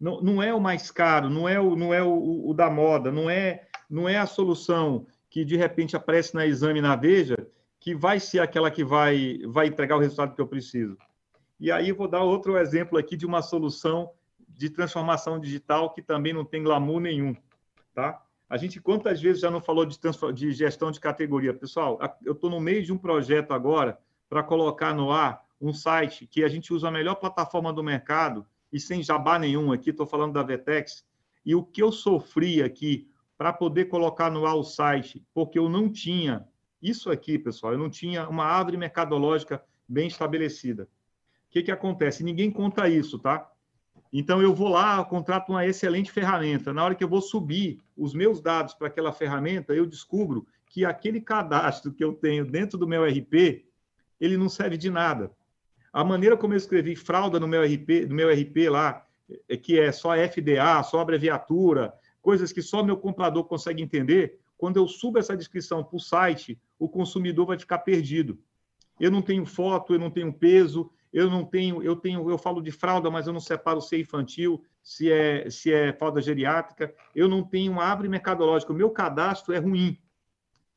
não, 0.00 0.22
não 0.22 0.42
é 0.42 0.54
o 0.54 0.60
mais 0.60 0.90
caro, 0.90 1.28
não 1.28 1.46
é, 1.46 1.60
o, 1.60 1.76
não 1.76 1.92
é 1.92 2.02
o, 2.02 2.48
o 2.48 2.54
da 2.54 2.70
moda, 2.70 3.12
não 3.12 3.28
é, 3.28 3.66
não 3.90 4.08
é 4.08 4.16
a 4.16 4.26
solução 4.26 5.06
que 5.28 5.44
de 5.44 5.56
repente 5.56 5.94
aparece 5.94 6.34
na 6.34 6.46
exame 6.46 6.80
na 6.80 6.96
Veja 6.96 7.36
que 7.78 7.94
vai 7.94 8.18
ser 8.18 8.38
aquela 8.38 8.70
que 8.70 8.84
vai, 8.84 9.40
vai 9.46 9.66
entregar 9.66 9.96
o 9.96 10.00
resultado 10.00 10.34
que 10.34 10.40
eu 10.40 10.46
preciso. 10.46 10.96
E 11.60 11.70
aí 11.70 11.92
vou 11.92 12.08
dar 12.08 12.22
outro 12.22 12.56
exemplo 12.56 12.96
aqui 12.96 13.16
de 13.16 13.26
uma 13.26 13.42
solução 13.42 14.10
de 14.62 14.70
transformação 14.70 15.40
digital 15.40 15.90
que 15.90 16.00
também 16.00 16.32
não 16.32 16.44
tem 16.44 16.62
glamour 16.62 17.00
nenhum, 17.00 17.34
tá? 17.92 18.24
A 18.48 18.56
gente 18.56 18.80
quantas 18.80 19.20
vezes 19.20 19.42
já 19.42 19.50
não 19.50 19.60
falou 19.60 19.84
de, 19.84 19.98
de 20.32 20.52
gestão 20.52 20.92
de 20.92 21.00
categoria? 21.00 21.52
Pessoal, 21.52 21.98
eu 22.24 22.32
estou 22.32 22.48
no 22.48 22.60
meio 22.60 22.80
de 22.80 22.92
um 22.92 22.96
projeto 22.96 23.52
agora 23.52 23.98
para 24.28 24.40
colocar 24.40 24.94
no 24.94 25.10
ar 25.10 25.44
um 25.60 25.72
site 25.72 26.28
que 26.28 26.44
a 26.44 26.48
gente 26.48 26.72
usa 26.72 26.86
a 26.86 26.92
melhor 26.92 27.16
plataforma 27.16 27.72
do 27.72 27.82
mercado 27.82 28.46
e 28.72 28.78
sem 28.78 29.02
jabá 29.02 29.36
nenhum 29.36 29.72
aqui, 29.72 29.90
estou 29.90 30.06
falando 30.06 30.34
da 30.34 30.44
Vetex. 30.44 31.04
E 31.44 31.56
o 31.56 31.64
que 31.64 31.82
eu 31.82 31.90
sofri 31.90 32.62
aqui 32.62 33.10
para 33.36 33.52
poder 33.52 33.86
colocar 33.86 34.30
no 34.30 34.46
ar 34.46 34.54
o 34.54 34.62
site, 34.62 35.26
porque 35.34 35.58
eu 35.58 35.68
não 35.68 35.90
tinha 35.90 36.46
isso 36.80 37.10
aqui, 37.10 37.36
pessoal, 37.36 37.72
eu 37.72 37.78
não 37.80 37.90
tinha 37.90 38.28
uma 38.28 38.44
árvore 38.44 38.76
mercadológica 38.76 39.60
bem 39.88 40.06
estabelecida. 40.06 40.84
O 40.84 41.50
que, 41.50 41.64
que 41.64 41.72
acontece? 41.72 42.22
Ninguém 42.22 42.48
conta 42.48 42.88
isso, 42.88 43.18
tá? 43.18 43.51
Então, 44.12 44.42
eu 44.42 44.54
vou 44.54 44.68
lá, 44.68 45.02
contrato 45.04 45.48
uma 45.50 45.66
excelente 45.66 46.12
ferramenta. 46.12 46.72
Na 46.72 46.84
hora 46.84 46.94
que 46.94 47.02
eu 47.02 47.08
vou 47.08 47.22
subir 47.22 47.80
os 47.96 48.12
meus 48.12 48.40
dados 48.40 48.74
para 48.74 48.88
aquela 48.88 49.12
ferramenta, 49.12 49.72
eu 49.72 49.86
descubro 49.86 50.46
que 50.66 50.84
aquele 50.84 51.20
cadastro 51.20 51.92
que 51.92 52.04
eu 52.04 52.12
tenho 52.12 52.44
dentro 52.44 52.78
do 52.78 52.86
meu 52.86 53.04
RP, 53.04 53.64
ele 54.20 54.36
não 54.36 54.48
serve 54.48 54.76
de 54.76 54.90
nada. 54.90 55.30
A 55.92 56.04
maneira 56.04 56.36
como 56.36 56.54
eu 56.54 56.58
escrevi 56.58 56.94
fralda 56.94 57.40
no 57.40 57.48
meu 57.48 57.62
RP, 57.62 58.06
no 58.08 58.14
meu 58.14 58.30
RP 58.30 58.68
lá, 58.70 59.06
é 59.48 59.56
que 59.56 59.78
é 59.78 59.90
só 59.92 60.14
FDA, 60.14 60.82
só 60.82 61.00
abreviatura, 61.00 61.94
coisas 62.20 62.52
que 62.52 62.62
só 62.62 62.82
meu 62.82 62.96
comprador 62.96 63.44
consegue 63.44 63.82
entender, 63.82 64.38
quando 64.56 64.76
eu 64.76 64.86
subo 64.86 65.18
essa 65.18 65.36
descrição 65.36 65.82
para 65.82 65.96
o 65.96 66.00
site, 66.00 66.58
o 66.78 66.88
consumidor 66.88 67.46
vai 67.46 67.58
ficar 67.58 67.78
perdido. 67.78 68.38
Eu 69.02 69.10
não 69.10 69.20
tenho 69.20 69.44
foto, 69.44 69.92
eu 69.92 69.98
não 69.98 70.12
tenho 70.12 70.32
peso, 70.32 70.88
eu 71.12 71.28
não 71.28 71.44
tenho, 71.44 71.82
eu 71.82 71.96
tenho, 71.96 72.30
eu 72.30 72.38
falo 72.38 72.62
de 72.62 72.70
fralda, 72.70 73.10
mas 73.10 73.26
eu 73.26 73.32
não 73.32 73.40
separo 73.40 73.80
se 73.80 73.96
é 73.96 73.98
infantil, 73.98 74.64
se 74.80 75.10
é, 75.10 75.50
se 75.50 75.72
é 75.72 75.92
fralda 75.92 76.22
geriátrica, 76.22 76.94
eu 77.12 77.28
não 77.28 77.42
tenho 77.42 77.72
uma 77.72 77.82
árvore 77.82 78.08
mercadológica, 78.08 78.72
o 78.72 78.76
meu 78.76 78.90
cadastro 78.90 79.52
é 79.52 79.58
ruim. 79.58 79.98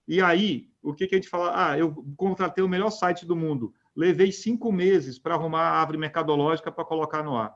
E 0.07 0.19
aí, 0.23 0.71
o 0.81 0.91
que, 0.91 1.05
que 1.05 1.13
a 1.13 1.19
gente 1.19 1.29
fala? 1.29 1.51
Ah, 1.53 1.77
eu 1.77 2.03
contratei 2.17 2.63
o 2.63 2.67
melhor 2.67 2.89
site 2.89 3.27
do 3.27 3.35
mundo, 3.35 3.71
levei 3.95 4.31
cinco 4.31 4.71
meses 4.71 5.19
para 5.19 5.35
arrumar 5.35 5.61
a 5.61 5.79
árvore 5.79 5.99
mercadológica 5.99 6.71
para 6.71 6.83
colocar 6.83 7.21
no 7.21 7.37
ar. 7.37 7.55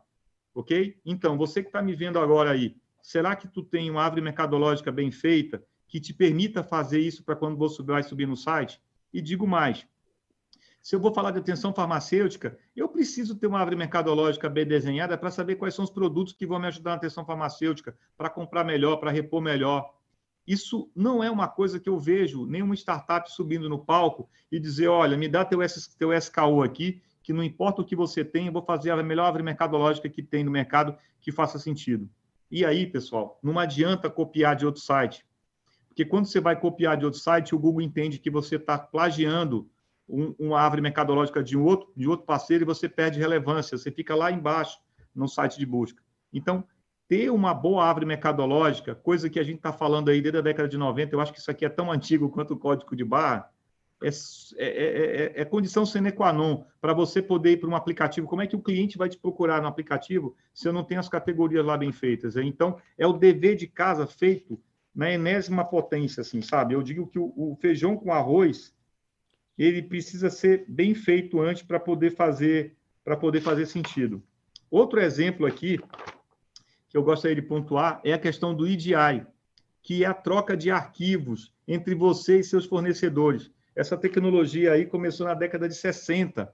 Ok? 0.53 0.99
Então, 1.03 1.35
você 1.35 1.63
que 1.63 1.69
está 1.69 1.81
me 1.81 1.95
vendo 1.95 2.19
agora 2.19 2.51
aí, 2.51 2.77
será 3.01 3.35
que 3.35 3.47
tu 3.47 3.63
tem 3.63 3.89
uma 3.89 4.03
árvore 4.03 4.21
mercadológica 4.21 4.91
bem 4.91 5.09
feita 5.09 5.63
que 5.87 5.99
te 5.99 6.13
permita 6.13 6.63
fazer 6.63 6.99
isso 6.99 7.23
para 7.23 7.35
quando 7.35 7.57
você 7.57 7.81
vai 7.81 8.03
subir 8.03 8.27
no 8.27 8.37
site? 8.37 8.79
E 9.11 9.19
digo 9.19 9.47
mais, 9.47 9.87
se 10.81 10.95
eu 10.95 10.99
vou 10.99 11.13
falar 11.13 11.31
de 11.31 11.39
atenção 11.39 11.73
farmacêutica, 11.73 12.57
eu 12.75 12.87
preciso 12.87 13.35
ter 13.35 13.47
uma 13.47 13.59
árvore 13.59 13.75
mercadológica 13.75 14.49
bem 14.49 14.65
desenhada 14.65 15.17
para 15.17 15.29
saber 15.29 15.55
quais 15.55 15.75
são 15.75 15.83
os 15.83 15.91
produtos 15.91 16.33
que 16.33 16.47
vão 16.47 16.59
me 16.59 16.67
ajudar 16.67 16.91
na 16.91 16.97
atenção 16.97 17.25
farmacêutica, 17.25 17.97
para 18.17 18.29
comprar 18.29 18.63
melhor, 18.63 18.97
para 18.97 19.11
repor 19.11 19.41
melhor. 19.41 19.93
Isso 20.47 20.89
não 20.95 21.23
é 21.23 21.29
uma 21.29 21.47
coisa 21.47 21.79
que 21.79 21.89
eu 21.89 21.99
vejo 21.99 22.45
nenhuma 22.45 22.73
startup 22.73 23.31
subindo 23.31 23.69
no 23.69 23.85
palco 23.85 24.29
e 24.51 24.59
dizer, 24.59 24.87
olha, 24.87 25.17
me 25.17 25.27
dá 25.27 25.45
teu, 25.45 25.59
teu 25.97 26.13
SKU 26.13 26.63
aqui, 26.63 27.01
que 27.21 27.33
não 27.33 27.43
importa 27.43 27.81
o 27.81 27.85
que 27.85 27.95
você 27.95 28.25
tem, 28.25 28.47
eu 28.47 28.53
vou 28.53 28.63
fazer 28.63 28.89
a 28.89 29.03
melhor 29.03 29.25
árvore 29.25 29.43
mercadológica 29.43 30.09
que 30.09 30.23
tem 30.23 30.43
no 30.43 30.49
mercado 30.49 30.97
que 31.19 31.31
faça 31.31 31.59
sentido. 31.59 32.09
E 32.49 32.65
aí, 32.65 32.87
pessoal, 32.87 33.37
não 33.43 33.59
adianta 33.59 34.09
copiar 34.09 34.55
de 34.55 34.65
outro 34.65 34.81
site. 34.81 35.23
Porque 35.87 36.03
quando 36.03 36.25
você 36.25 36.39
vai 36.39 36.59
copiar 36.59 36.97
de 36.97 37.05
outro 37.05 37.19
site, 37.19 37.53
o 37.53 37.59
Google 37.59 37.81
entende 37.81 38.17
que 38.17 38.31
você 38.31 38.55
está 38.55 38.77
plagiando 38.77 39.69
um, 40.09 40.35
uma 40.39 40.59
árvore 40.59 40.81
mercadológica 40.81 41.43
de 41.43 41.57
um 41.57 41.63
outro, 41.63 41.91
de 41.95 42.07
outro 42.07 42.25
parceiro 42.25 42.63
e 42.63 42.65
você 42.65 42.89
perde 42.89 43.19
relevância, 43.19 43.77
você 43.77 43.91
fica 43.91 44.15
lá 44.15 44.31
embaixo 44.31 44.79
no 45.13 45.27
site 45.27 45.59
de 45.59 45.65
busca. 45.65 46.01
Então, 46.33 46.63
ter 47.07 47.29
uma 47.31 47.53
boa 47.53 47.85
árvore 47.85 48.05
mercadológica, 48.05 48.95
coisa 48.95 49.29
que 49.29 49.39
a 49.39 49.43
gente 49.43 49.57
está 49.57 49.73
falando 49.73 50.09
aí 50.09 50.21
desde 50.21 50.37
a 50.37 50.41
década 50.41 50.67
de 50.67 50.77
90, 50.77 51.15
eu 51.15 51.21
acho 51.21 51.33
que 51.33 51.39
isso 51.39 51.49
aqui 51.49 51.65
é 51.65 51.69
tão 51.69 51.91
antigo 51.91 52.29
quanto 52.29 52.53
o 52.53 52.57
código 52.57 52.95
de 52.95 53.03
barra, 53.03 53.49
é, 54.01 54.09
é, 54.57 55.23
é, 55.37 55.41
é 55.41 55.45
condição 55.45 55.85
sine 55.85 56.11
qua 56.11 56.31
non 56.31 56.63
para 56.79 56.93
você 56.93 57.21
poder 57.21 57.51
ir 57.51 57.57
para 57.57 57.69
um 57.69 57.75
aplicativo. 57.75 58.27
Como 58.27 58.41
é 58.41 58.47
que 58.47 58.55
o 58.55 58.61
cliente 58.61 58.97
vai 58.97 59.09
te 59.09 59.17
procurar 59.17 59.61
no 59.61 59.67
aplicativo 59.67 60.35
se 60.53 60.67
eu 60.67 60.73
não 60.73 60.85
tenho 60.85 61.01
as 61.01 61.09
categorias 61.09 61.65
lá 61.65 61.77
bem 61.77 61.91
feitas? 61.91 62.37
Então, 62.37 62.77
é 62.97 63.05
o 63.05 63.13
dever 63.13 63.55
de 63.55 63.67
casa 63.67 64.07
feito 64.07 64.59
na 64.95 65.11
enésima 65.11 65.65
potência, 65.65 66.21
assim, 66.21 66.41
sabe? 66.41 66.73
Eu 66.73 66.81
digo 66.81 67.07
que 67.07 67.19
o, 67.19 67.33
o 67.35 67.57
feijão 67.59 67.97
com 67.97 68.13
arroz 68.13 68.73
ele 69.63 69.81
precisa 69.81 70.29
ser 70.29 70.65
bem 70.67 70.95
feito 70.95 71.41
antes 71.41 71.63
para 71.63 71.79
poder 71.79 72.11
fazer 72.15 72.75
para 73.03 73.17
poder 73.17 73.41
fazer 73.41 73.65
sentido. 73.65 74.21
Outro 74.69 74.99
exemplo 74.99 75.45
aqui 75.45 75.79
que 76.89 76.97
eu 76.97 77.03
gostaria 77.03 77.35
de 77.35 77.41
pontuar 77.41 77.99
é 78.03 78.13
a 78.13 78.19
questão 78.19 78.53
do 78.53 78.67
EDI, 78.67 79.25
que 79.81 80.03
é 80.03 80.07
a 80.07 80.13
troca 80.13 80.55
de 80.55 80.69
arquivos 80.69 81.51
entre 81.67 81.95
você 81.95 82.39
e 82.39 82.43
seus 82.43 82.65
fornecedores. 82.65 83.51
Essa 83.75 83.97
tecnologia 83.97 84.73
aí 84.73 84.85
começou 84.85 85.25
na 85.25 85.33
década 85.33 85.67
de 85.67 85.75
60 85.75 86.53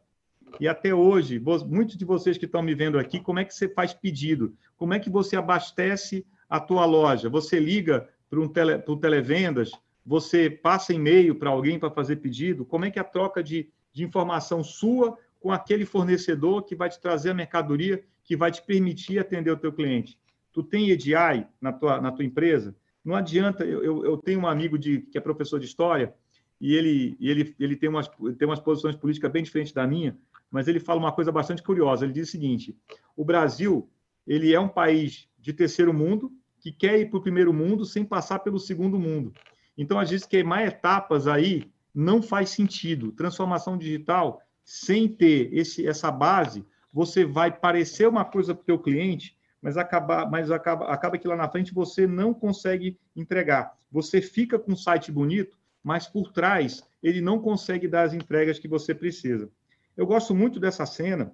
e 0.59 0.67
até 0.67 0.93
hoje, 0.93 1.41
muitos 1.67 1.97
de 1.97 2.05
vocês 2.05 2.37
que 2.37 2.45
estão 2.45 2.61
me 2.61 2.73
vendo 2.73 2.97
aqui, 2.97 3.19
como 3.19 3.39
é 3.39 3.45
que 3.45 3.53
você 3.53 3.67
faz 3.67 3.93
pedido? 3.93 4.55
Como 4.77 4.93
é 4.93 4.99
que 4.99 5.09
você 5.09 5.35
abastece 5.35 6.25
a 6.49 6.59
tua 6.59 6.85
loja? 6.85 7.29
Você 7.29 7.59
liga 7.59 8.07
para 8.29 8.39
um 8.39 8.47
tele, 8.47 8.81
um 8.87 8.97
televendas, 8.97 9.71
você 10.05 10.49
passa 10.49 10.93
e-mail 10.93 11.35
para 11.35 11.49
alguém 11.49 11.79
para 11.79 11.89
fazer 11.89 12.17
pedido? 12.17 12.63
Como 12.63 12.85
é 12.85 12.91
que 12.91 12.99
é 12.99 13.01
a 13.01 13.05
troca 13.05 13.41
de, 13.41 13.69
de 13.91 14.03
informação 14.03 14.63
sua 14.63 15.17
com 15.39 15.51
aquele 15.51 15.85
fornecedor 15.85 16.63
que 16.63 16.75
vai 16.75 16.89
te 16.89 16.99
trazer 16.99 17.31
a 17.31 17.33
mercadoria 17.33 18.03
que 18.23 18.35
vai 18.35 18.51
te 18.51 18.61
permitir 18.61 19.17
atender 19.17 19.51
o 19.51 19.57
teu 19.57 19.73
cliente? 19.73 20.19
Tu 20.53 20.61
tem 20.61 20.89
EDI 20.89 21.47
na 21.59 21.73
tua, 21.73 21.99
na 21.99 22.11
tua 22.11 22.23
empresa? 22.23 22.75
Não 23.03 23.15
adianta, 23.15 23.65
eu, 23.65 24.05
eu 24.05 24.17
tenho 24.17 24.41
um 24.41 24.47
amigo 24.47 24.77
de, 24.77 25.01
que 25.01 25.17
é 25.17 25.21
professor 25.21 25.59
de 25.59 25.65
história 25.65 26.13
e 26.61 26.73
ele, 26.75 27.17
ele, 27.19 27.55
ele 27.59 27.75
tem, 27.75 27.89
umas, 27.89 28.07
tem 28.37 28.47
umas 28.47 28.59
posições 28.59 28.95
políticas 28.95 29.31
bem 29.31 29.43
diferentes 29.43 29.73
da 29.73 29.85
minha, 29.85 30.17
mas 30.49 30.67
ele 30.67 30.79
fala 30.79 30.99
uma 30.99 31.11
coisa 31.11 31.31
bastante 31.31 31.61
curiosa. 31.61 32.05
Ele 32.05 32.13
diz 32.13 32.29
o 32.29 32.31
seguinte: 32.31 32.77
o 33.15 33.25
Brasil 33.25 33.89
ele 34.25 34.53
é 34.53 34.59
um 34.59 34.69
país 34.69 35.27
de 35.39 35.53
terceiro 35.53 35.93
mundo 35.93 36.31
que 36.59 36.71
quer 36.71 36.99
ir 36.99 37.09
para 37.09 37.19
o 37.19 37.21
primeiro 37.21 37.53
mundo 37.53 37.85
sem 37.85 38.03
passar 38.03 38.39
pelo 38.39 38.59
segundo 38.59 38.97
mundo. 38.97 39.33
Então, 39.77 39.99
a 39.99 40.05
gente 40.05 40.27
queimar 40.27 40.65
etapas 40.65 41.27
aí 41.27 41.71
não 41.93 42.21
faz 42.21 42.49
sentido. 42.49 43.11
Transformação 43.11 43.77
digital, 43.77 44.41
sem 44.63 45.07
ter 45.07 45.53
esse, 45.53 45.87
essa 45.87 46.11
base, 46.11 46.65
você 46.91 47.25
vai 47.25 47.51
parecer 47.51 48.07
uma 48.07 48.25
coisa 48.25 48.53
para 48.53 48.61
o 48.61 48.65
teu 48.65 48.79
cliente, 48.79 49.37
mas, 49.61 49.77
acaba, 49.77 50.25
mas 50.25 50.51
acaba, 50.51 50.87
acaba 50.87 51.17
que 51.17 51.27
lá 51.27 51.35
na 51.35 51.49
frente 51.49 51.73
você 51.73 52.05
não 52.07 52.33
consegue 52.33 52.97
entregar. 53.15 53.75
Você 53.91 54.21
fica 54.21 54.59
com 54.59 54.73
um 54.73 54.77
site 54.77 55.11
bonito, 55.11 55.57
mas 55.83 56.07
por 56.07 56.31
trás 56.31 56.83
ele 57.01 57.21
não 57.21 57.39
consegue 57.39 57.87
dar 57.87 58.03
as 58.03 58.13
entregas 58.13 58.59
que 58.59 58.67
você 58.67 58.93
precisa. 58.93 59.49
Eu 59.95 60.05
gosto 60.05 60.33
muito 60.33 60.59
dessa 60.59 60.85
cena 60.85 61.33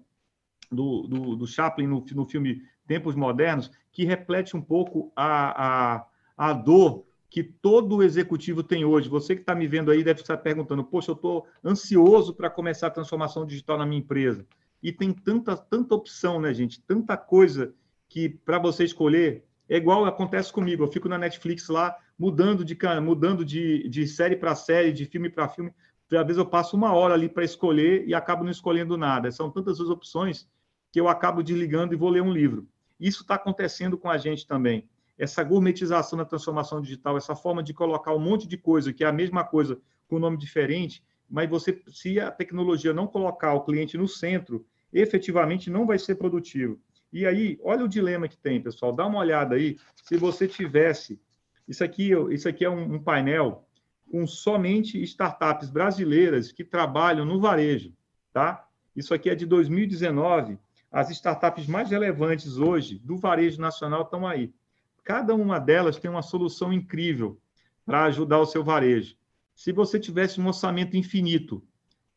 do, 0.71 1.07
do, 1.07 1.35
do 1.35 1.47
Chaplin 1.47 1.87
no, 1.87 2.03
no 2.13 2.25
filme 2.25 2.61
Tempos 2.87 3.15
Modernos, 3.15 3.71
que 3.91 4.05
reflete 4.05 4.55
um 4.55 4.61
pouco 4.61 5.11
a, 5.15 5.95
a, 5.95 6.05
a 6.37 6.53
dor 6.53 7.05
que 7.31 7.41
todo 7.41 8.03
executivo 8.03 8.61
tem 8.61 8.83
hoje. 8.83 9.07
Você 9.07 9.33
que 9.33 9.41
está 9.41 9.55
me 9.55 9.65
vendo 9.65 9.89
aí 9.89 10.03
deve 10.03 10.19
estar 10.19 10.35
perguntando: 10.37 10.83
poxa, 10.83 11.11
eu 11.11 11.15
estou 11.15 11.47
ansioso 11.63 12.35
para 12.35 12.49
começar 12.49 12.87
a 12.87 12.91
transformação 12.91 13.45
digital 13.45 13.77
na 13.77 13.85
minha 13.85 14.01
empresa. 14.01 14.45
E 14.83 14.91
tem 14.91 15.13
tanta, 15.13 15.55
tanta 15.55 15.95
opção, 15.95 16.41
né, 16.41 16.53
gente? 16.53 16.81
Tanta 16.81 17.15
coisa 17.15 17.73
que 18.09 18.27
para 18.27 18.59
você 18.59 18.83
escolher 18.83 19.45
é 19.69 19.77
igual 19.77 20.05
acontece 20.05 20.51
comigo. 20.51 20.83
Eu 20.83 20.91
fico 20.91 21.07
na 21.07 21.17
Netflix 21.17 21.69
lá 21.69 21.95
mudando 22.19 22.65
de 22.65 22.77
mudando 23.01 23.45
de, 23.45 23.87
de 23.87 24.05
série 24.05 24.35
para 24.35 24.53
série, 24.53 24.91
de 24.91 25.05
filme 25.05 25.29
para 25.29 25.47
filme. 25.47 25.73
Às 26.11 26.25
vezes 26.25 26.37
eu 26.37 26.45
passo 26.45 26.75
uma 26.75 26.91
hora 26.91 27.13
ali 27.13 27.29
para 27.29 27.45
escolher 27.45 28.05
e 28.05 28.13
acabo 28.13 28.43
não 28.43 28.51
escolhendo 28.51 28.97
nada. 28.97 29.31
São 29.31 29.49
tantas 29.49 29.79
as 29.79 29.87
opções 29.87 30.49
que 30.91 30.99
eu 30.99 31.07
acabo 31.07 31.41
desligando 31.41 31.93
e 31.93 31.97
vou 31.97 32.09
ler 32.09 32.21
um 32.21 32.33
livro. 32.33 32.67
Isso 32.99 33.21
está 33.21 33.35
acontecendo 33.35 33.97
com 33.97 34.09
a 34.09 34.17
gente 34.17 34.45
também 34.45 34.89
essa 35.17 35.43
gourmetização 35.43 36.17
da 36.17 36.25
transformação 36.25 36.81
digital, 36.81 37.17
essa 37.17 37.35
forma 37.35 37.61
de 37.61 37.73
colocar 37.73 38.13
um 38.13 38.19
monte 38.19 38.47
de 38.47 38.57
coisa 38.57 38.93
que 38.93 39.03
é 39.03 39.07
a 39.07 39.13
mesma 39.13 39.43
coisa 39.43 39.79
com 40.07 40.19
nome 40.19 40.37
diferente, 40.37 41.03
mas 41.29 41.49
você, 41.49 41.81
se 41.87 42.19
a 42.19 42.29
tecnologia 42.29 42.93
não 42.93 43.07
colocar 43.07 43.53
o 43.53 43.63
cliente 43.63 43.97
no 43.97 44.07
centro, 44.07 44.65
efetivamente 44.91 45.69
não 45.69 45.85
vai 45.85 45.97
ser 45.97 46.15
produtivo. 46.15 46.79
E 47.13 47.25
aí, 47.25 47.59
olha 47.61 47.85
o 47.85 47.89
dilema 47.89 48.27
que 48.27 48.37
tem, 48.37 48.61
pessoal. 48.61 48.93
Dá 48.93 49.05
uma 49.05 49.19
olhada 49.19 49.55
aí. 49.55 49.77
Se 50.03 50.17
você 50.17 50.47
tivesse, 50.47 51.19
isso 51.67 51.83
aqui, 51.83 52.11
isso 52.31 52.47
aqui 52.47 52.65
é 52.65 52.69
um, 52.69 52.95
um 52.95 52.99
painel 52.99 53.65
com 54.09 54.27
somente 54.27 55.01
startups 55.03 55.69
brasileiras 55.69 56.51
que 56.51 56.65
trabalham 56.65 57.25
no 57.25 57.39
varejo, 57.39 57.93
tá? 58.33 58.67
Isso 58.93 59.13
aqui 59.13 59.29
é 59.29 59.35
de 59.35 59.45
2019. 59.45 60.57
As 60.91 61.09
startups 61.09 61.67
mais 61.67 61.89
relevantes 61.89 62.57
hoje 62.57 62.99
do 62.99 63.17
varejo 63.17 63.61
nacional 63.61 64.01
estão 64.01 64.27
aí. 64.27 64.53
Cada 65.03 65.33
uma 65.33 65.59
delas 65.59 65.97
tem 65.97 66.09
uma 66.09 66.21
solução 66.21 66.71
incrível 66.71 67.39
para 67.85 68.03
ajudar 68.05 68.39
o 68.39 68.45
seu 68.45 68.63
varejo. 68.63 69.15
Se 69.55 69.71
você 69.71 69.99
tivesse 69.99 70.39
um 70.39 70.47
orçamento 70.47 70.95
infinito 70.95 71.63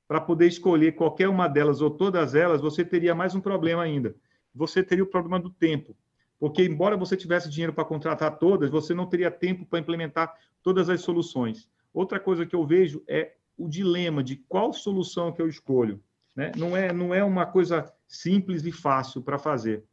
para 0.07 0.21
poder 0.21 0.47
escolher 0.47 0.93
qualquer 0.93 1.29
uma 1.29 1.49
delas 1.49 1.81
ou 1.81 1.91
todas 1.91 2.35
elas, 2.35 2.61
você 2.61 2.85
teria 2.85 3.15
mais 3.15 3.35
um 3.35 3.41
problema 3.41 3.83
ainda. 3.83 4.15
Você 4.55 4.83
teria 4.83 5.05
o 5.05 5.09
problema 5.09 5.41
do 5.41 5.51
tempo. 5.51 5.97
Porque, 6.39 6.63
embora 6.63 6.97
você 6.97 7.17
tivesse 7.17 7.49
dinheiro 7.49 7.73
para 7.73 7.85
contratar 7.85 8.39
todas, 8.39 8.71
você 8.71 8.93
não 8.93 9.07
teria 9.07 9.31
tempo 9.31 9.65
para 9.65 9.79
implementar 9.79 10.35
todas 10.63 10.91
as 10.91 11.01
soluções. 11.01 11.69
Outra 11.93 12.21
coisa 12.21 12.45
que 12.45 12.55
eu 12.55 12.67
vejo 12.67 13.03
é 13.09 13.35
o 13.57 13.69
dilema 13.69 14.23
de 14.23 14.37
qual 14.49 14.73
solução 14.73 15.33
que 15.33 15.41
eu 15.41 15.49
escolho. 15.49 16.03
Né? 16.35 16.53
Não, 16.57 16.77
é, 16.77 16.93
não 16.93 17.15
é 17.15 17.23
uma 17.23 17.47
coisa 17.47 17.91
simples 18.07 18.65
e 18.65 18.73
fácil 18.73 19.23
para 19.23 19.39
fazer. 19.39 19.85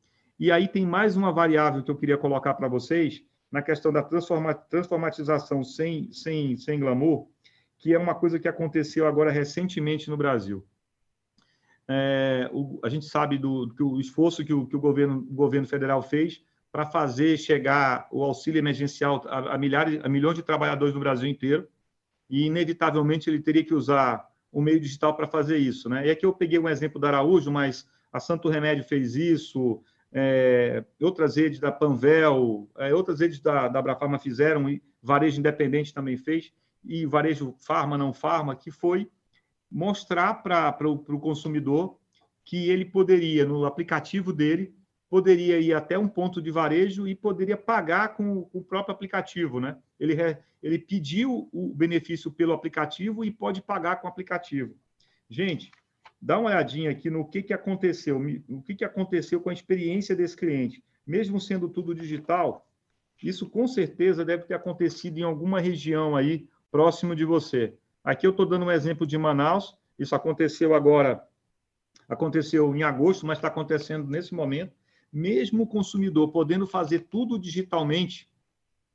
E 0.42 0.52
aí 0.52 0.68
tem 0.68 0.88
mais 0.88 1.16
uma 1.16 1.32
variável 1.32 1.84
que 1.84 1.92
eu 1.92 1.96
queria 1.96 2.18
colocar 2.18 2.56
para 2.56 2.68
vocês, 2.68 3.24
na 3.52 3.62
questão 3.62 3.94
da 3.94 4.02
transforma, 4.02 4.56
transformatização 4.56 5.64
sem, 5.64 6.12
sem, 6.12 6.58
sem 6.58 6.80
glamour, 6.80 7.28
que 7.78 7.94
é 7.94 8.00
uma 8.00 8.16
coisa 8.16 8.40
que 8.40 8.48
aconteceu 8.48 9.06
agora 9.06 9.30
recentemente 9.30 10.10
no 10.10 10.18
Brasil. 10.18 10.66
É, 11.88 12.50
o, 12.52 12.80
a 12.84 12.90
gente 12.90 13.06
sabe 13.06 13.38
do, 13.38 13.68
do 13.68 14.00
esforço 14.00 14.44
que 14.44 14.52
o, 14.52 14.66
que 14.66 14.76
o, 14.76 14.80
governo, 14.80 15.20
o 15.20 15.34
governo 15.36 15.68
federal 15.68 16.02
fez 16.02 16.44
para 16.72 16.88
fazer 16.88 17.38
chegar 17.38 18.08
o 18.12 18.24
auxílio 18.24 18.58
emergencial 18.58 19.22
a, 19.28 19.54
a, 19.54 19.58
milhares, 19.60 20.04
a 20.04 20.10
milhões 20.10 20.38
de 20.38 20.42
trabalhadores 20.42 20.96
no 20.96 21.00
Brasil 21.00 21.30
inteiro, 21.30 21.68
e 22.28 22.48
inevitavelmente 22.48 23.30
ele 23.30 23.42
teria 23.42 23.64
que 23.64 23.76
usar 23.76 24.28
o 24.52 24.60
meio 24.60 24.80
digital 24.80 25.16
para 25.16 25.28
fazer 25.28 25.60
isso. 25.60 25.88
Né? 25.88 26.08
E 26.08 26.10
aqui 26.10 26.26
eu 26.26 26.34
peguei 26.34 26.58
um 26.58 26.68
exemplo 26.68 27.00
da 27.00 27.10
Araújo, 27.10 27.52
mas 27.52 27.88
a 28.12 28.20
Santo 28.20 28.50
Remédio 28.50 28.84
fez 28.84 29.16
isso, 29.16 29.84
é, 30.14 30.84
outras 31.02 31.36
redes 31.36 31.60
da 31.60 31.72
Panvel, 31.72 32.70
é, 32.78 32.94
outras 32.94 33.20
redes 33.20 33.40
da, 33.40 33.68
da 33.68 33.80
Abrafarma 33.80 34.20
fizeram, 34.20 34.70
e 34.70 34.82
varejo 35.02 35.40
independente 35.40 35.94
também 35.94 36.18
fez, 36.18 36.52
e 36.84 37.06
varejo 37.06 37.56
farma, 37.60 37.98
não 37.98 38.14
farma, 38.14 38.56
que 38.56 38.72
foi 38.72 39.10
mostrar 39.72 40.36
para 40.44 40.88
o 40.88 41.20
consumidor 41.20 41.98
que 42.44 42.70
ele 42.70 42.84
poderia, 42.84 43.46
no 43.46 43.66
aplicativo 43.66 44.34
dele, 44.34 44.76
poderia 45.10 45.60
ir 45.60 45.74
até 45.74 45.98
um 45.98 46.08
ponto 46.08 46.42
de 46.42 46.52
varejo 46.52 47.08
e 47.08 47.16
poderia 47.16 47.58
pagar 47.58 48.16
com, 48.16 48.44
com 48.44 48.60
o 48.60 48.64
próprio 48.64 48.94
aplicativo, 48.94 49.60
né? 49.60 49.78
Ele, 50.00 50.16
ele 50.64 50.80
pediu 50.80 51.50
o 51.52 51.74
benefício 51.74 52.32
pelo 52.32 52.54
aplicativo 52.54 53.24
e 53.24 53.32
pode 53.32 53.62
pagar 53.62 53.98
com 53.98 54.08
o 54.08 54.10
aplicativo. 54.10 54.76
Gente, 55.30 55.72
dá 56.22 56.38
uma 56.38 56.50
olhadinha 56.50 56.92
aqui 56.92 57.10
no 57.10 57.28
que, 57.28 57.42
que 57.42 57.54
aconteceu, 57.54 58.22
o 58.48 58.62
que, 58.62 58.76
que 58.76 58.86
aconteceu 58.86 59.42
com 59.42 59.50
a 59.50 59.54
experiência 59.54 60.16
desse 60.16 60.36
cliente. 60.36 60.84
Mesmo 61.06 61.40
sendo 61.40 61.68
tudo 61.68 61.96
digital, 61.96 62.68
isso 63.22 63.50
com 63.50 63.68
certeza 63.68 64.24
deve 64.24 64.44
ter 64.44 64.54
acontecido 64.54 65.18
em 65.18 65.24
alguma 65.24 65.60
região 65.60 66.16
aí 66.16 66.48
próximo 66.70 67.16
de 67.16 67.26
você. 67.26 67.74
Aqui 68.04 68.26
eu 68.26 68.32
estou 68.32 68.46
dando 68.46 68.66
um 68.66 68.72
exemplo 68.72 69.06
de 69.06 69.18
Manaus, 69.18 69.76
isso 69.98 70.16
aconteceu 70.16 70.74
agora, 70.74 71.28
aconteceu 72.08 72.76
em 72.76 72.84
agosto, 72.84 73.26
mas 73.26 73.38
está 73.38 73.48
acontecendo 73.48 74.08
nesse 74.08 74.34
momento 74.34 74.74
mesmo 75.12 75.64
o 75.64 75.68
consumidor 75.68 76.32
podendo 76.32 76.66
fazer 76.66 77.00
tudo 77.10 77.38
digitalmente, 77.38 78.30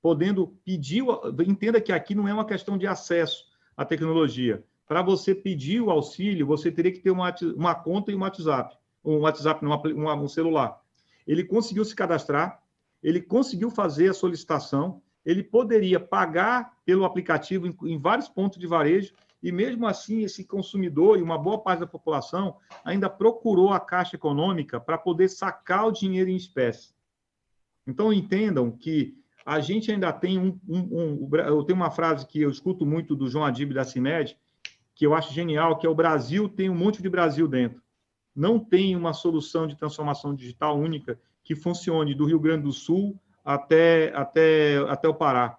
podendo 0.00 0.48
pedir, 0.64 1.04
entenda 1.46 1.80
que 1.80 1.92
aqui 1.92 2.14
não 2.14 2.26
é 2.26 2.32
uma 2.32 2.46
questão 2.46 2.78
de 2.78 2.86
acesso 2.86 3.46
à 3.76 3.84
tecnologia. 3.84 4.64
Para 4.86 5.02
você 5.02 5.34
pedir 5.34 5.80
o 5.80 5.90
auxílio, 5.90 6.46
você 6.46 6.70
teria 6.70 6.92
que 6.92 7.00
ter 7.00 7.10
uma, 7.10 7.34
uma 7.56 7.74
conta 7.74 8.12
e 8.12 8.14
um 8.14 8.20
WhatsApp, 8.20 8.76
um 9.04 9.18
WhatsApp, 9.18 9.64
um, 9.64 10.08
um 10.08 10.28
celular. 10.28 10.80
Ele 11.26 11.44
conseguiu 11.44 11.84
se 11.84 11.94
cadastrar, 11.94 12.62
ele 13.02 13.20
conseguiu 13.20 13.70
fazer 13.70 14.10
a 14.10 14.14
solicitação, 14.14 15.02
ele 15.24 15.42
poderia 15.42 15.98
pagar 15.98 16.76
pelo 16.84 17.04
aplicativo 17.04 17.66
em, 17.66 17.76
em 17.84 17.98
vários 17.98 18.28
pontos 18.28 18.58
de 18.58 18.66
varejo 18.66 19.12
e 19.42 19.52
mesmo 19.52 19.86
assim, 19.86 20.22
esse 20.22 20.44
consumidor 20.44 21.18
e 21.18 21.22
uma 21.22 21.38
boa 21.38 21.58
parte 21.58 21.80
da 21.80 21.86
população 21.86 22.56
ainda 22.84 23.08
procurou 23.08 23.72
a 23.72 23.80
Caixa 23.80 24.16
Econômica 24.16 24.80
para 24.80 24.96
poder 24.96 25.28
sacar 25.28 25.86
o 25.86 25.92
dinheiro 25.92 26.30
em 26.30 26.36
espécie. 26.36 26.94
Então, 27.86 28.12
entendam 28.12 28.70
que 28.70 29.16
a 29.44 29.60
gente 29.60 29.92
ainda 29.92 30.12
tem 30.12 30.38
um, 30.38 30.58
um, 30.68 30.78
um, 30.78 31.36
Eu 31.36 31.62
tenho 31.62 31.78
uma 31.78 31.90
frase 31.90 32.26
que 32.26 32.40
eu 32.40 32.50
escuto 32.50 32.84
muito 32.84 33.14
do 33.14 33.28
João 33.28 33.44
Adib 33.44 33.72
da 33.72 33.84
CIMED, 33.84 34.36
que 34.96 35.06
eu 35.06 35.14
acho 35.14 35.32
genial, 35.32 35.78
que 35.78 35.86
é 35.86 35.90
o 35.90 35.94
Brasil 35.94 36.48
tem 36.48 36.68
um 36.68 36.74
monte 36.74 37.00
de 37.00 37.08
Brasil 37.08 37.46
dentro. 37.46 37.80
Não 38.34 38.58
tem 38.58 38.96
uma 38.96 39.12
solução 39.12 39.68
de 39.68 39.76
transformação 39.76 40.34
digital 40.34 40.76
única 40.76 41.16
que 41.44 41.54
funcione 41.54 42.16
do 42.16 42.24
Rio 42.24 42.40
Grande 42.40 42.64
do 42.64 42.72
Sul 42.72 43.16
até, 43.44 44.12
até, 44.16 44.78
até 44.88 45.08
o 45.08 45.14
Pará 45.14 45.56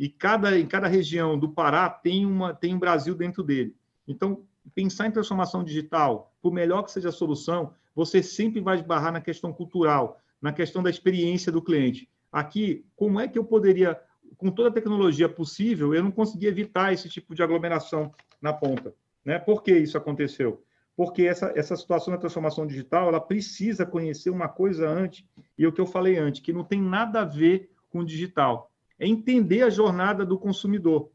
e 0.00 0.08
cada, 0.08 0.58
em 0.58 0.64
cada 0.64 0.88
região 0.88 1.38
do 1.38 1.50
Pará 1.50 1.90
tem, 1.90 2.24
uma, 2.24 2.54
tem 2.54 2.74
um 2.74 2.78
Brasil 2.78 3.14
dentro 3.14 3.42
dele. 3.42 3.76
Então, 4.08 4.46
pensar 4.74 5.06
em 5.06 5.10
transformação 5.10 5.62
digital, 5.62 6.32
por 6.40 6.54
melhor 6.54 6.84
que 6.84 6.90
seja 6.90 7.10
a 7.10 7.12
solução, 7.12 7.74
você 7.94 8.22
sempre 8.22 8.62
vai 8.62 8.76
esbarrar 8.76 9.12
na 9.12 9.20
questão 9.20 9.52
cultural, 9.52 10.18
na 10.40 10.54
questão 10.54 10.82
da 10.82 10.88
experiência 10.88 11.52
do 11.52 11.60
cliente. 11.60 12.08
Aqui, 12.32 12.82
como 12.96 13.20
é 13.20 13.28
que 13.28 13.38
eu 13.38 13.44
poderia, 13.44 14.00
com 14.38 14.50
toda 14.50 14.70
a 14.70 14.72
tecnologia 14.72 15.28
possível, 15.28 15.94
eu 15.94 16.02
não 16.02 16.10
consegui 16.10 16.46
evitar 16.46 16.94
esse 16.94 17.06
tipo 17.06 17.34
de 17.34 17.42
aglomeração 17.42 18.10
na 18.40 18.52
ponta? 18.52 18.94
Né? 19.24 19.38
Por 19.38 19.62
que 19.62 19.76
isso 19.76 19.98
aconteceu? 19.98 20.64
Porque 20.96 21.22
essa, 21.22 21.52
essa 21.56 21.76
situação 21.76 22.12
da 22.12 22.20
transformação 22.20 22.66
digital, 22.66 23.08
ela 23.08 23.20
precisa 23.20 23.86
conhecer 23.86 24.30
uma 24.30 24.48
coisa 24.48 24.88
antes, 24.88 25.24
e 25.56 25.66
o 25.66 25.72
que 25.72 25.80
eu 25.80 25.86
falei 25.86 26.18
antes, 26.18 26.40
que 26.40 26.52
não 26.52 26.64
tem 26.64 26.80
nada 26.80 27.22
a 27.22 27.24
ver 27.24 27.70
com 27.90 28.00
o 28.00 28.04
digital 28.04 28.70
é 28.98 29.06
entender 29.06 29.62
a 29.62 29.70
jornada 29.70 30.26
do 30.26 30.38
consumidor. 30.38 31.10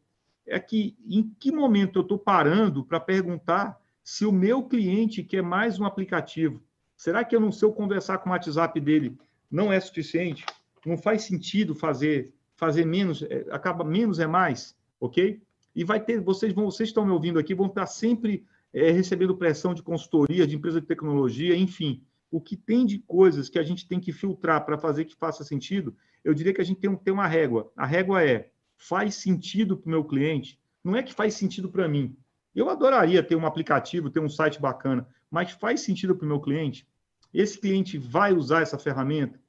É 0.47 0.59
que 0.59 0.97
em 1.07 1.23
que 1.39 1.51
momento 1.51 1.99
eu 1.99 2.01
estou 2.01 2.17
parando 2.17 2.83
para 2.83 2.99
perguntar 2.99 3.79
se 4.03 4.25
o 4.25 4.31
meu 4.31 4.63
cliente 4.63 5.23
quer 5.23 5.43
mais 5.43 5.79
um 5.79 5.85
aplicativo? 5.85 6.61
Será 6.97 7.23
que 7.23 7.35
eu 7.35 7.39
não 7.39 7.51
sei 7.51 7.71
conversar 7.71 8.17
com 8.19 8.29
o 8.29 8.33
WhatsApp 8.33 8.79
dele 8.79 9.17
não 9.51 9.71
é 9.71 9.79
suficiente? 9.79 10.45
Não 10.85 10.97
faz 10.97 11.23
sentido 11.23 11.75
fazer 11.75 12.33
fazer 12.55 12.85
menos, 12.85 13.21
é, 13.23 13.45
acaba 13.51 13.83
menos 13.83 14.19
é 14.19 14.25
mais, 14.25 14.75
ok? 14.99 15.41
E 15.75 15.83
vai 15.83 15.99
ter, 15.99 16.21
vocês 16.21 16.53
vão, 16.53 16.65
vocês 16.65 16.89
estão 16.89 17.05
me 17.05 17.11
ouvindo 17.11 17.37
aqui, 17.37 17.53
vão 17.53 17.67
estar 17.67 17.85
sempre 17.85 18.45
é, 18.73 18.91
recebendo 18.91 19.35
pressão 19.35 19.73
de 19.73 19.83
consultoria, 19.83 20.47
de 20.47 20.55
empresa 20.55 20.79
de 20.79 20.87
tecnologia, 20.87 21.55
enfim. 21.55 22.01
O 22.31 22.39
que 22.39 22.55
tem 22.55 22.85
de 22.85 22.99
coisas 22.99 23.49
que 23.49 23.59
a 23.59 23.63
gente 23.63 23.87
tem 23.87 23.99
que 23.99 24.11
filtrar 24.11 24.65
para 24.65 24.77
fazer 24.77 25.05
que 25.05 25.15
faça 25.15 25.43
sentido 25.43 25.95
eu 26.25 26.33
diria 26.33 26.51
que 26.51 26.59
a 26.59 26.63
gente 26.63 26.79
tem, 26.79 26.89
um, 26.89 26.95
tem 26.95 27.13
uma 27.13 27.27
régua. 27.27 27.71
A 27.77 27.85
régua 27.85 28.23
é: 28.23 28.49
faz 28.75 29.13
sentido 29.13 29.77
para 29.77 29.87
o 29.87 29.91
meu 29.91 30.03
cliente? 30.03 30.59
Não 30.83 30.95
é 30.95 31.03
que 31.03 31.13
faz 31.13 31.35
sentido 31.35 31.69
para 31.69 31.87
mim. 31.87 32.17
Eu 32.53 32.67
adoraria 32.67 33.21
ter 33.21 33.35
um 33.35 33.45
aplicativo, 33.45 34.09
ter 34.09 34.19
um 34.19 34.29
site 34.29 34.59
bacana, 34.59 35.07
mas 35.29 35.51
faz 35.51 35.81
sentido 35.81 36.15
para 36.15 36.25
o 36.25 36.27
meu 36.27 36.39
cliente? 36.39 36.87
Esse 37.31 37.59
cliente 37.59 37.97
vai 37.97 38.33
usar 38.33 38.61
essa 38.61 38.79
ferramenta? 38.79 39.39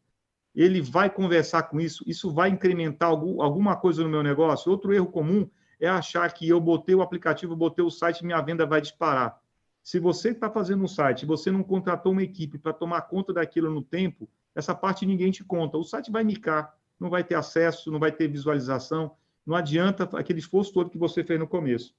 Ele 0.54 0.80
vai 0.82 1.08
conversar 1.08 1.64
com 1.64 1.80
isso? 1.80 2.04
Isso 2.06 2.30
vai 2.32 2.50
incrementar 2.50 3.08
algum, 3.08 3.40
alguma 3.40 3.76
coisa 3.76 4.02
no 4.02 4.08
meu 4.08 4.22
negócio? 4.22 4.70
Outro 4.70 4.92
erro 4.92 5.06
comum 5.06 5.48
é 5.80 5.88
achar 5.88 6.32
que 6.32 6.48
eu 6.48 6.60
botei 6.60 6.94
o 6.94 7.02
aplicativo, 7.02 7.54
botei 7.54 7.84
o 7.84 7.90
site, 7.90 8.24
minha 8.24 8.40
venda 8.40 8.64
vai 8.64 8.80
disparar. 8.80 9.40
Se 9.82 9.98
você 9.98 10.30
está 10.30 10.50
fazendo 10.50 10.82
um 10.82 10.88
site, 10.88 11.26
você 11.26 11.50
não 11.50 11.62
contratou 11.62 12.12
uma 12.12 12.22
equipe 12.22 12.58
para 12.58 12.72
tomar 12.72 13.02
conta 13.02 13.32
daquilo 13.32 13.70
no 13.70 13.82
tempo, 13.82 14.28
essa 14.54 14.74
parte 14.74 15.06
ninguém 15.06 15.30
te 15.30 15.44
conta. 15.44 15.76
O 15.76 15.84
site 15.84 16.10
vai 16.10 16.24
micar, 16.24 16.74
não 16.98 17.10
vai 17.10 17.22
ter 17.22 17.34
acesso, 17.34 17.90
não 17.90 17.98
vai 17.98 18.10
ter 18.10 18.26
visualização, 18.26 19.14
não 19.46 19.54
adianta 19.54 20.04
aquele 20.18 20.40
esforço 20.40 20.72
todo 20.72 20.90
que 20.90 20.98
você 20.98 21.22
fez 21.22 21.38
no 21.38 21.46
começo. 21.46 21.94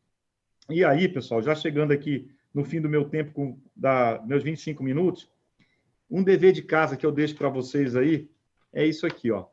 E 0.69 0.83
aí, 0.83 1.07
pessoal, 1.07 1.41
já 1.41 1.55
chegando 1.55 1.93
aqui 1.93 2.29
no 2.53 2.65
fim 2.65 2.81
do 2.81 2.89
meu 2.89 3.05
tempo, 3.05 3.31
com 3.31 3.59
da, 3.75 4.21
meus 4.25 4.43
25 4.43 4.83
minutos, 4.83 5.29
um 6.09 6.23
dever 6.23 6.51
de 6.51 6.61
casa 6.61 6.97
que 6.97 7.05
eu 7.05 7.11
deixo 7.11 7.35
para 7.35 7.49
vocês 7.49 7.95
aí 7.95 8.29
é 8.73 8.85
isso 8.85 9.05
aqui, 9.05 9.31
ó. 9.31 9.45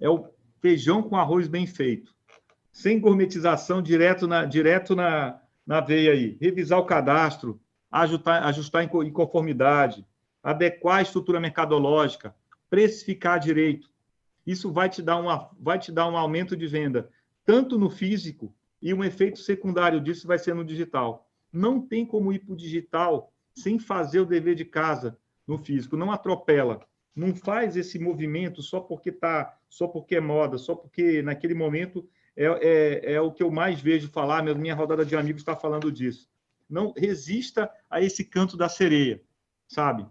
É 0.00 0.08
o 0.08 0.28
feijão 0.60 1.02
com 1.02 1.16
arroz 1.16 1.48
bem 1.48 1.66
feito. 1.66 2.14
Sem 2.74 2.98
gourmetização, 2.98 3.80
direto 3.80 4.26
na, 4.26 4.44
direto 4.44 4.96
na, 4.96 5.40
na 5.64 5.80
veia 5.80 6.10
aí. 6.10 6.36
Revisar 6.40 6.80
o 6.80 6.84
cadastro, 6.84 7.60
ajustar, 7.88 8.42
ajustar 8.42 8.82
em 8.82 9.12
conformidade, 9.12 10.04
adequar 10.42 10.96
a 10.96 11.02
estrutura 11.02 11.38
mercadológica, 11.38 12.34
precificar 12.68 13.38
direito. 13.38 13.88
Isso 14.44 14.72
vai 14.72 14.88
te 14.88 15.00
dar, 15.02 15.18
uma, 15.18 15.48
vai 15.56 15.78
te 15.78 15.92
dar 15.92 16.08
um 16.08 16.16
aumento 16.16 16.56
de 16.56 16.66
venda, 16.66 17.08
tanto 17.46 17.78
no 17.78 17.88
físico, 17.88 18.52
e 18.82 18.92
um 18.92 19.04
efeito 19.04 19.38
secundário 19.38 20.00
disso 20.00 20.26
vai 20.26 20.36
ser 20.36 20.52
no 20.52 20.64
digital. 20.64 21.30
Não 21.52 21.80
tem 21.80 22.04
como 22.04 22.32
ir 22.32 22.40
para 22.40 22.54
o 22.54 22.56
digital 22.56 23.32
sem 23.54 23.78
fazer 23.78 24.18
o 24.18 24.26
dever 24.26 24.56
de 24.56 24.64
casa 24.64 25.16
no 25.46 25.58
físico. 25.58 25.96
Não 25.96 26.10
atropela. 26.10 26.80
Não 27.14 27.32
faz 27.36 27.76
esse 27.76 28.00
movimento 28.00 28.60
só 28.62 28.80
porque 28.80 29.12
tá, 29.12 29.56
só 29.68 29.86
porque 29.86 30.16
é 30.16 30.20
moda, 30.20 30.58
só 30.58 30.74
porque 30.74 31.22
naquele 31.22 31.54
momento 31.54 32.04
é, 32.36 32.44
é, 32.46 33.12
é 33.14 33.20
o 33.20 33.32
que 33.32 33.42
eu 33.42 33.50
mais 33.50 33.80
vejo 33.80 34.08
falar. 34.08 34.42
Minha 34.42 34.74
rodada 34.74 35.04
de 35.04 35.16
amigos 35.16 35.42
está 35.42 35.54
falando 35.56 35.90
disso. 35.90 36.28
Não 36.68 36.92
resista 36.96 37.70
a 37.90 38.00
esse 38.00 38.24
canto 38.24 38.56
da 38.56 38.68
sereia, 38.68 39.22
sabe? 39.68 40.06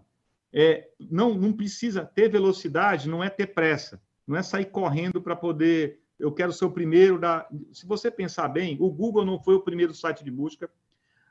é, 0.54 0.88
não, 1.10 1.34
não 1.34 1.52
precisa 1.52 2.04
ter 2.04 2.28
velocidade, 2.30 3.08
não 3.08 3.24
é 3.24 3.28
ter 3.28 3.48
pressa, 3.48 4.00
não 4.24 4.36
é 4.36 4.42
sair 4.42 4.66
correndo 4.66 5.20
para 5.20 5.34
poder. 5.34 6.00
Eu 6.16 6.30
quero 6.30 6.52
ser 6.52 6.64
o 6.64 6.70
primeiro 6.70 7.18
da. 7.18 7.48
Se 7.72 7.84
você 7.84 8.08
pensar 8.08 8.46
bem, 8.46 8.76
o 8.80 8.88
Google 8.88 9.24
não 9.24 9.42
foi 9.42 9.56
o 9.56 9.62
primeiro 9.62 9.92
site 9.92 10.22
de 10.22 10.30
busca, 10.30 10.70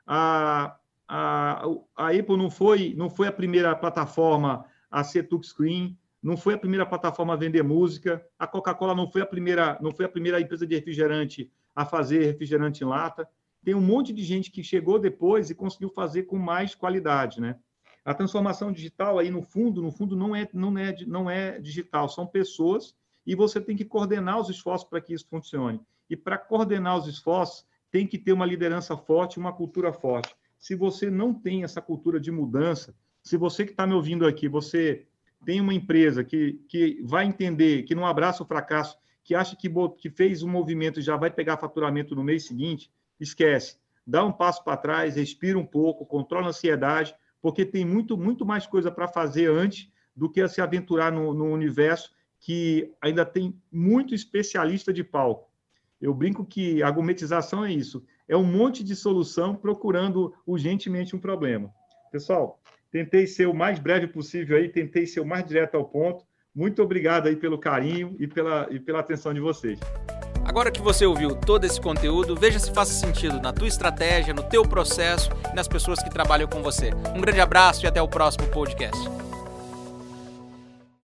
a, 0.06 0.76
a, 1.08 1.64
a 1.96 2.08
Apple 2.10 2.36
não 2.36 2.50
foi, 2.50 2.92
não 2.94 3.08
foi 3.08 3.26
a 3.26 3.32
primeira 3.32 3.74
plataforma 3.74 4.66
a 4.90 5.02
ser 5.02 5.22
touchscreen, 5.22 5.98
não 6.24 6.38
foi 6.38 6.54
a 6.54 6.58
primeira 6.58 6.86
plataforma 6.86 7.34
a 7.34 7.36
vender 7.36 7.62
música, 7.62 8.26
a 8.38 8.46
Coca-Cola 8.46 8.94
não 8.94 9.06
foi 9.06 9.20
a 9.20 9.26
primeira, 9.26 9.78
não 9.82 9.92
foi 9.92 10.06
a 10.06 10.08
primeira 10.08 10.40
empresa 10.40 10.66
de 10.66 10.74
refrigerante 10.74 11.52
a 11.76 11.84
fazer 11.84 12.24
refrigerante 12.24 12.82
em 12.82 12.86
lata. 12.86 13.28
Tem 13.62 13.74
um 13.74 13.80
monte 13.80 14.10
de 14.10 14.22
gente 14.22 14.50
que 14.50 14.62
chegou 14.62 14.98
depois 14.98 15.50
e 15.50 15.54
conseguiu 15.54 15.90
fazer 15.90 16.22
com 16.22 16.38
mais 16.38 16.74
qualidade, 16.74 17.42
né? 17.42 17.56
A 18.02 18.14
transformação 18.14 18.72
digital 18.72 19.18
aí 19.18 19.30
no 19.30 19.42
fundo, 19.42 19.82
no 19.82 19.92
fundo 19.92 20.16
não 20.16 20.34
é 20.34 20.48
não 20.54 20.78
é 20.78 20.96
não 21.06 21.30
é 21.30 21.58
digital, 21.60 22.08
são 22.08 22.26
pessoas 22.26 22.96
e 23.26 23.34
você 23.34 23.60
tem 23.60 23.76
que 23.76 23.84
coordenar 23.84 24.40
os 24.40 24.48
esforços 24.48 24.88
para 24.88 25.02
que 25.02 25.12
isso 25.12 25.26
funcione. 25.28 25.78
E 26.08 26.16
para 26.16 26.38
coordenar 26.38 26.96
os 26.96 27.06
esforços, 27.06 27.66
tem 27.90 28.06
que 28.06 28.16
ter 28.16 28.32
uma 28.32 28.46
liderança 28.46 28.96
forte, 28.96 29.38
uma 29.38 29.52
cultura 29.52 29.92
forte. 29.92 30.34
Se 30.58 30.74
você 30.74 31.10
não 31.10 31.34
tem 31.34 31.64
essa 31.64 31.82
cultura 31.82 32.18
de 32.18 32.30
mudança, 32.30 32.94
se 33.22 33.36
você 33.36 33.66
que 33.66 33.72
está 33.72 33.86
me 33.86 33.92
ouvindo 33.92 34.26
aqui, 34.26 34.48
você 34.48 35.06
tem 35.44 35.60
uma 35.60 35.74
empresa 35.74 36.24
que, 36.24 36.60
que 36.68 37.00
vai 37.04 37.26
entender, 37.26 37.82
que 37.84 37.94
não 37.94 38.06
abraça 38.06 38.42
o 38.42 38.46
fracasso, 38.46 38.98
que 39.22 39.34
acha 39.34 39.56
que, 39.56 39.70
que 39.98 40.10
fez 40.10 40.42
um 40.42 40.48
movimento 40.48 41.00
e 41.00 41.02
já 41.02 41.16
vai 41.16 41.30
pegar 41.30 41.56
faturamento 41.56 42.14
no 42.14 42.24
mês 42.24 42.46
seguinte, 42.46 42.90
esquece. 43.18 43.78
Dá 44.06 44.24
um 44.24 44.32
passo 44.32 44.62
para 44.62 44.76
trás, 44.76 45.16
respira 45.16 45.58
um 45.58 45.64
pouco, 45.64 46.04
controla 46.04 46.46
a 46.46 46.48
ansiedade, 46.50 47.14
porque 47.40 47.64
tem 47.64 47.84
muito, 47.84 48.16
muito 48.16 48.44
mais 48.44 48.66
coisa 48.66 48.90
para 48.90 49.08
fazer 49.08 49.50
antes 49.50 49.90
do 50.14 50.30
que 50.30 50.46
se 50.46 50.60
aventurar 50.60 51.10
no, 51.10 51.32
no, 51.32 51.46
universo 51.46 52.12
que 52.38 52.92
ainda 53.00 53.24
tem 53.24 53.58
muito 53.72 54.14
especialista 54.14 54.92
de 54.92 55.02
palco. 55.02 55.50
Eu 56.00 56.12
brinco 56.12 56.44
que 56.44 56.82
a 56.82 56.86
argumentização 56.86 57.64
é 57.64 57.72
isso, 57.72 58.04
é 58.28 58.36
um 58.36 58.44
monte 58.44 58.84
de 58.84 58.94
solução 58.94 59.54
procurando 59.54 60.34
urgentemente 60.46 61.16
um 61.16 61.18
problema. 61.18 61.72
Pessoal, 62.12 62.60
tentei 62.94 63.26
ser 63.26 63.48
o 63.48 63.52
mais 63.52 63.80
breve 63.80 64.06
possível 64.06 64.56
aí, 64.56 64.68
tentei 64.68 65.04
ser 65.04 65.18
o 65.18 65.26
mais 65.26 65.44
direto 65.44 65.74
ao 65.74 65.84
ponto. 65.84 66.24
Muito 66.54 66.80
obrigado 66.80 67.26
aí 67.26 67.34
pelo 67.34 67.58
carinho 67.58 68.14
e 68.20 68.28
pela, 68.28 68.68
e 68.70 68.78
pela 68.78 69.00
atenção 69.00 69.34
de 69.34 69.40
vocês. 69.40 69.80
Agora 70.44 70.70
que 70.70 70.80
você 70.80 71.04
ouviu 71.04 71.34
todo 71.34 71.64
esse 71.64 71.80
conteúdo, 71.80 72.36
veja 72.36 72.60
se 72.60 72.72
faz 72.72 72.90
sentido 72.90 73.40
na 73.40 73.52
tua 73.52 73.66
estratégia, 73.66 74.32
no 74.32 74.44
teu 74.44 74.62
processo 74.62 75.28
e 75.50 75.56
nas 75.56 75.66
pessoas 75.66 76.00
que 76.00 76.08
trabalham 76.08 76.46
com 76.46 76.62
você. 76.62 76.90
Um 77.16 77.20
grande 77.20 77.40
abraço 77.40 77.84
e 77.84 77.88
até 77.88 78.00
o 78.00 78.06
próximo 78.06 78.46
podcast. 78.52 79.23